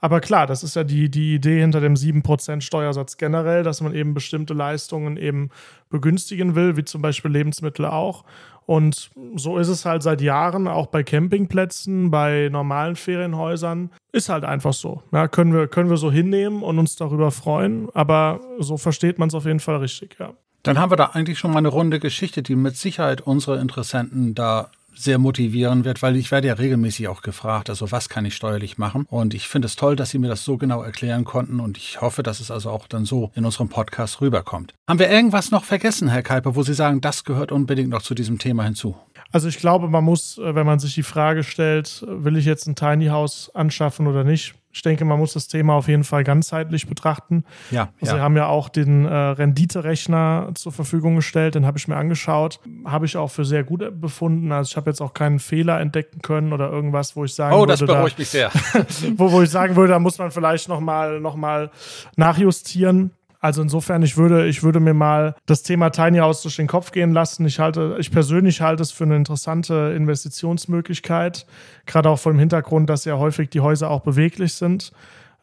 Aber 0.00 0.20
klar, 0.20 0.46
das 0.46 0.62
ist 0.62 0.76
ja 0.76 0.84
die, 0.84 1.10
die 1.10 1.34
Idee 1.34 1.58
hinter 1.58 1.80
dem 1.80 1.94
7% 1.94 2.60
Steuersatz 2.60 3.16
generell, 3.16 3.64
dass 3.64 3.80
man 3.80 3.96
eben 3.96 4.14
bestimmte 4.14 4.54
Leistungen 4.54 5.16
eben 5.16 5.50
begünstigen 5.90 6.54
will, 6.54 6.76
wie 6.76 6.84
zum 6.84 7.02
Beispiel 7.02 7.32
Lebensmittel 7.32 7.86
auch. 7.86 8.22
Und 8.68 9.10
so 9.34 9.56
ist 9.56 9.68
es 9.68 9.86
halt 9.86 10.02
seit 10.02 10.20
Jahren, 10.20 10.68
auch 10.68 10.88
bei 10.88 11.02
Campingplätzen, 11.02 12.10
bei 12.10 12.50
normalen 12.52 12.96
Ferienhäusern. 12.96 13.90
Ist 14.12 14.28
halt 14.28 14.44
einfach 14.44 14.74
so. 14.74 15.02
Ja, 15.10 15.26
können, 15.26 15.54
wir, 15.54 15.68
können 15.68 15.88
wir 15.88 15.96
so 15.96 16.12
hinnehmen 16.12 16.62
und 16.62 16.78
uns 16.78 16.94
darüber 16.94 17.30
freuen, 17.30 17.88
aber 17.94 18.40
so 18.58 18.76
versteht 18.76 19.18
man 19.18 19.28
es 19.28 19.34
auf 19.34 19.46
jeden 19.46 19.60
Fall 19.60 19.76
richtig, 19.76 20.16
ja. 20.20 20.34
Dann 20.64 20.78
haben 20.78 20.92
wir 20.92 20.96
da 20.96 21.06
eigentlich 21.14 21.38
schon 21.38 21.52
mal 21.52 21.60
eine 21.60 21.68
runde 21.68 21.98
Geschichte, 21.98 22.42
die 22.42 22.56
mit 22.56 22.76
Sicherheit 22.76 23.22
unsere 23.22 23.58
Interessenten 23.58 24.34
da 24.34 24.70
sehr 24.98 25.18
motivieren 25.18 25.84
wird, 25.84 26.02
weil 26.02 26.16
ich 26.16 26.30
werde 26.30 26.48
ja 26.48 26.54
regelmäßig 26.54 27.08
auch 27.08 27.22
gefragt, 27.22 27.70
also 27.70 27.90
was 27.90 28.08
kann 28.08 28.24
ich 28.24 28.34
steuerlich 28.34 28.78
machen? 28.78 29.06
Und 29.08 29.34
ich 29.34 29.48
finde 29.48 29.66
es 29.66 29.76
toll, 29.76 29.96
dass 29.96 30.10
Sie 30.10 30.18
mir 30.18 30.28
das 30.28 30.44
so 30.44 30.56
genau 30.56 30.82
erklären 30.82 31.24
konnten 31.24 31.60
und 31.60 31.76
ich 31.76 32.00
hoffe, 32.00 32.22
dass 32.22 32.40
es 32.40 32.50
also 32.50 32.70
auch 32.70 32.86
dann 32.86 33.04
so 33.04 33.30
in 33.34 33.44
unserem 33.44 33.68
Podcast 33.68 34.20
rüberkommt. 34.20 34.74
Haben 34.88 34.98
wir 34.98 35.10
irgendwas 35.10 35.50
noch 35.50 35.64
vergessen, 35.64 36.08
Herr 36.08 36.22
Kuiper, 36.22 36.56
wo 36.56 36.62
Sie 36.62 36.74
sagen, 36.74 37.00
das 37.00 37.24
gehört 37.24 37.52
unbedingt 37.52 37.90
noch 37.90 38.02
zu 38.02 38.14
diesem 38.14 38.38
Thema 38.38 38.64
hinzu? 38.64 38.96
Also 39.30 39.48
ich 39.48 39.58
glaube, 39.58 39.88
man 39.88 40.04
muss, 40.04 40.38
äh, 40.38 40.54
wenn 40.54 40.66
man 40.66 40.78
sich 40.78 40.94
die 40.94 41.02
Frage 41.02 41.42
stellt, 41.42 42.04
will 42.06 42.36
ich 42.36 42.44
jetzt 42.44 42.66
ein 42.66 42.76
Tiny 42.76 43.06
House 43.06 43.50
anschaffen 43.54 44.06
oder 44.06 44.24
nicht, 44.24 44.54
ich 44.70 44.82
denke, 44.82 45.04
man 45.04 45.18
muss 45.18 45.32
das 45.32 45.48
Thema 45.48 45.74
auf 45.74 45.88
jeden 45.88 46.04
Fall 46.04 46.24
ganzheitlich 46.24 46.86
betrachten. 46.86 47.44
Ja, 47.70 47.88
also 48.00 48.12
ja. 48.12 48.18
Sie 48.18 48.22
haben 48.22 48.36
ja 48.36 48.46
auch 48.46 48.68
den 48.68 49.06
äh, 49.06 49.12
Renditerechner 49.12 50.50
zur 50.54 50.72
Verfügung 50.72 51.16
gestellt, 51.16 51.54
den 51.56 51.66
habe 51.66 51.78
ich 51.78 51.88
mir 51.88 51.96
angeschaut. 51.96 52.60
Habe 52.84 53.06
ich 53.06 53.16
auch 53.16 53.28
für 53.28 53.44
sehr 53.44 53.64
gut 53.64 53.82
befunden. 54.00 54.52
Also 54.52 54.70
ich 54.70 54.76
habe 54.76 54.90
jetzt 54.90 55.00
auch 55.00 55.14
keinen 55.14 55.40
Fehler 55.40 55.80
entdecken 55.80 56.20
können 56.22 56.52
oder 56.52 56.70
irgendwas, 56.70 57.16
wo 57.16 57.24
ich 57.24 57.34
sagen 57.34 57.56
oh, 57.56 57.60
würde. 57.60 57.72
Oh, 57.72 57.86
das 57.86 57.86
beruhigt 57.86 58.18
da, 58.18 58.20
mich 58.20 58.28
sehr. 58.28 58.50
wo, 59.16 59.32
wo 59.32 59.42
ich 59.42 59.50
sagen 59.50 59.74
würde, 59.74 59.94
da 59.94 59.98
muss 59.98 60.18
man 60.18 60.30
vielleicht 60.30 60.68
nochmal 60.68 61.18
noch 61.18 61.34
mal 61.34 61.70
nachjustieren. 62.16 63.10
Also 63.40 63.62
insofern, 63.62 64.02
ich 64.02 64.16
würde, 64.16 64.46
ich 64.48 64.62
würde 64.62 64.80
mir 64.80 64.94
mal 64.94 65.36
das 65.46 65.62
Thema 65.62 65.90
Tiny 65.90 66.18
House 66.18 66.42
durch 66.42 66.56
den 66.56 66.66
Kopf 66.66 66.90
gehen 66.90 67.12
lassen. 67.12 67.46
Ich 67.46 67.60
halte, 67.60 67.96
ich 68.00 68.10
persönlich 68.10 68.60
halte 68.60 68.82
es 68.82 68.90
für 68.90 69.04
eine 69.04 69.16
interessante 69.16 69.92
Investitionsmöglichkeit, 69.96 71.46
gerade 71.86 72.10
auch 72.10 72.18
vor 72.18 72.32
dem 72.32 72.38
Hintergrund, 72.40 72.90
dass 72.90 73.04
ja 73.04 73.16
häufig 73.16 73.50
die 73.50 73.60
Häuser 73.60 73.90
auch 73.90 74.00
beweglich 74.00 74.54
sind, 74.54 74.92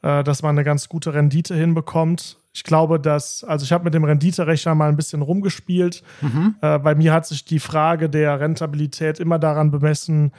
äh, 0.01 0.23
dass 0.23 0.41
man 0.41 0.55
eine 0.55 0.65
ganz 0.65 0.89
gute 0.89 1.13
Rendite 1.13 1.55
hinbekommt. 1.55 2.37
Ich 2.53 2.63
glaube, 2.63 2.99
dass, 2.99 3.43
also 3.43 3.63
ich 3.63 3.71
habe 3.71 3.85
mit 3.85 3.93
dem 3.93 4.03
Renditerechner 4.03 4.75
mal 4.75 4.89
ein 4.89 4.95
bisschen 4.95 5.21
rumgespielt. 5.21 6.03
Mhm. 6.21 6.55
Äh, 6.61 6.79
bei 6.79 6.95
mir 6.95 7.13
hat 7.13 7.25
sich 7.25 7.45
die 7.45 7.59
Frage 7.59 8.09
der 8.09 8.39
Rentabilität 8.39 9.19
immer 9.19 9.39
daran 9.39 9.71
bemessen, 9.71 10.31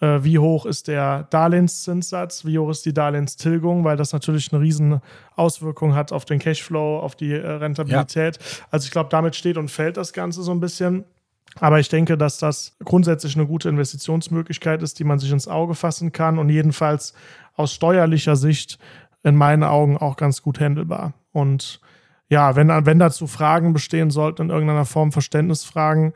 wie 0.00 0.38
hoch 0.38 0.66
ist 0.66 0.88
der 0.88 1.24
Darlehenszinssatz, 1.24 2.44
wie 2.44 2.58
hoch 2.58 2.70
ist 2.70 2.86
die 2.86 2.94
Darlehenstilgung, 2.94 3.84
weil 3.84 3.96
das 3.96 4.12
natürlich 4.12 4.52
eine 4.52 4.62
riesen 4.62 5.00
Auswirkung 5.36 5.94
hat 5.94 6.12
auf 6.12 6.24
den 6.24 6.38
Cashflow, 6.38 7.00
auf 7.00 7.16
die 7.16 7.32
äh, 7.32 7.46
Rentabilität. 7.46 8.38
Ja. 8.38 8.66
Also 8.70 8.86
ich 8.86 8.90
glaube, 8.90 9.10
damit 9.10 9.36
steht 9.36 9.58
und 9.58 9.70
fällt 9.70 9.96
das 9.96 10.12
Ganze 10.12 10.42
so 10.42 10.52
ein 10.52 10.60
bisschen. 10.60 11.04
Aber 11.58 11.80
ich 11.80 11.88
denke, 11.88 12.16
dass 12.16 12.38
das 12.38 12.76
grundsätzlich 12.84 13.36
eine 13.36 13.46
gute 13.46 13.68
Investitionsmöglichkeit 13.68 14.82
ist, 14.82 14.98
die 14.98 15.04
man 15.04 15.18
sich 15.18 15.32
ins 15.32 15.48
Auge 15.48 15.74
fassen 15.74 16.12
kann 16.12 16.38
und 16.38 16.48
jedenfalls 16.48 17.12
aus 17.56 17.74
steuerlicher 17.74 18.36
Sicht 18.36 18.78
in 19.22 19.34
meinen 19.34 19.64
Augen 19.64 19.98
auch 19.98 20.16
ganz 20.16 20.42
gut 20.42 20.60
handelbar. 20.60 21.12
Und 21.32 21.80
ja, 22.28 22.54
wenn, 22.54 22.68
wenn 22.68 22.98
dazu 23.00 23.26
Fragen 23.26 23.72
bestehen 23.72 24.10
sollten, 24.10 24.42
in 24.42 24.50
irgendeiner 24.50 24.84
Form 24.86 25.10
Verständnisfragen, 25.12 26.12
äh, 26.12 26.14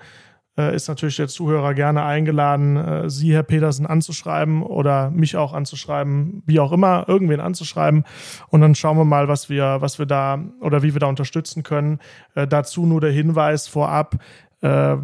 ist 0.56 0.88
natürlich 0.88 1.16
der 1.16 1.28
Zuhörer 1.28 1.74
gerne 1.74 2.04
eingeladen, 2.04 2.76
äh, 2.76 3.10
Sie, 3.10 3.34
Herr 3.34 3.42
Petersen, 3.42 3.86
anzuschreiben 3.86 4.62
oder 4.62 5.10
mich 5.10 5.36
auch 5.36 5.52
anzuschreiben, 5.52 6.42
wie 6.46 6.60
auch 6.60 6.72
immer, 6.72 7.04
irgendwen 7.08 7.40
anzuschreiben. 7.40 8.04
Und 8.48 8.60
dann 8.60 8.74
schauen 8.74 8.96
wir 8.96 9.04
mal, 9.04 9.26
was 9.26 9.48
wir, 9.48 9.78
was 9.80 9.98
wir 9.98 10.06
da 10.06 10.38
oder 10.60 10.82
wie 10.82 10.94
wir 10.94 11.00
da 11.00 11.06
unterstützen 11.06 11.62
können. 11.64 11.98
Äh, 12.34 12.46
dazu 12.46 12.86
nur 12.86 13.00
der 13.00 13.10
Hinweis 13.10 13.66
vorab. 13.66 14.16
Äh, 14.60 14.96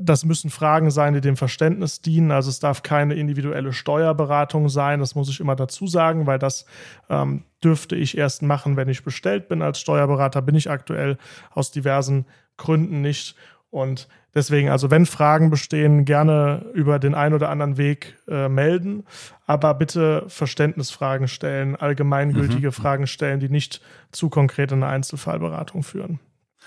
das 0.00 0.24
müssen 0.24 0.48
Fragen 0.48 0.90
sein, 0.90 1.12
die 1.12 1.20
dem 1.20 1.36
Verständnis 1.36 2.00
dienen. 2.00 2.30
Also 2.30 2.48
es 2.48 2.60
darf 2.60 2.82
keine 2.82 3.14
individuelle 3.14 3.72
Steuerberatung 3.72 4.68
sein. 4.68 5.00
Das 5.00 5.14
muss 5.14 5.28
ich 5.28 5.40
immer 5.40 5.56
dazu 5.56 5.86
sagen, 5.86 6.26
weil 6.26 6.38
das 6.38 6.64
ähm, 7.10 7.42
dürfte 7.62 7.96
ich 7.96 8.16
erst 8.16 8.42
machen, 8.42 8.76
wenn 8.76 8.88
ich 8.88 9.02
bestellt 9.02 9.48
bin 9.48 9.60
als 9.60 9.80
Steuerberater. 9.80 10.40
Bin 10.40 10.54
ich 10.54 10.70
aktuell 10.70 11.18
aus 11.50 11.70
diversen 11.70 12.26
Gründen 12.56 13.02
nicht. 13.02 13.34
Und 13.70 14.08
deswegen, 14.38 14.70
also 14.70 14.90
wenn 14.90 15.04
Fragen 15.04 15.50
bestehen, 15.50 16.04
gerne 16.04 16.64
über 16.72 16.98
den 16.98 17.14
einen 17.14 17.34
oder 17.34 17.50
anderen 17.50 17.76
Weg 17.76 18.16
äh, 18.28 18.48
melden, 18.48 19.04
aber 19.46 19.74
bitte 19.74 20.24
Verständnisfragen 20.28 21.28
stellen, 21.28 21.76
allgemeingültige 21.76 22.68
mhm. 22.68 22.72
Fragen 22.72 23.06
stellen, 23.06 23.40
die 23.40 23.48
nicht 23.48 23.80
zu 24.12 24.30
konkret 24.30 24.72
in 24.72 24.82
eine 24.82 24.92
Einzelfallberatung 24.92 25.82
führen. 25.82 26.20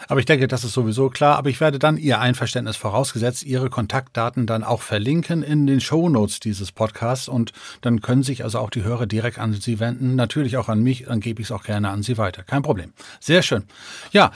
Aber 0.07 0.19
ich 0.19 0.25
denke, 0.25 0.47
das 0.47 0.63
ist 0.63 0.73
sowieso 0.73 1.09
klar. 1.09 1.37
Aber 1.37 1.49
ich 1.49 1.59
werde 1.59 1.79
dann 1.79 1.97
Ihr 1.97 2.19
Einverständnis 2.19 2.75
vorausgesetzt, 2.75 3.43
Ihre 3.43 3.69
Kontaktdaten 3.69 4.47
dann 4.47 4.63
auch 4.63 4.81
verlinken 4.81 5.43
in 5.43 5.67
den 5.67 5.79
Shownotes 5.79 6.39
dieses 6.39 6.71
Podcasts. 6.71 7.27
Und 7.27 7.51
dann 7.81 8.01
können 8.01 8.23
sich 8.23 8.43
also 8.43 8.59
auch 8.59 8.69
die 8.69 8.83
Hörer 8.83 9.05
direkt 9.05 9.37
an 9.37 9.53
Sie 9.53 9.79
wenden. 9.79 10.15
Natürlich 10.15 10.57
auch 10.57 10.69
an 10.69 10.81
mich. 10.81 11.05
Dann 11.07 11.19
gebe 11.19 11.41
ich 11.41 11.47
es 11.47 11.51
auch 11.51 11.63
gerne 11.63 11.89
an 11.89 12.03
Sie 12.03 12.17
weiter. 12.17 12.43
Kein 12.43 12.63
Problem. 12.63 12.93
Sehr 13.19 13.43
schön. 13.43 13.63
Ja. 14.11 14.31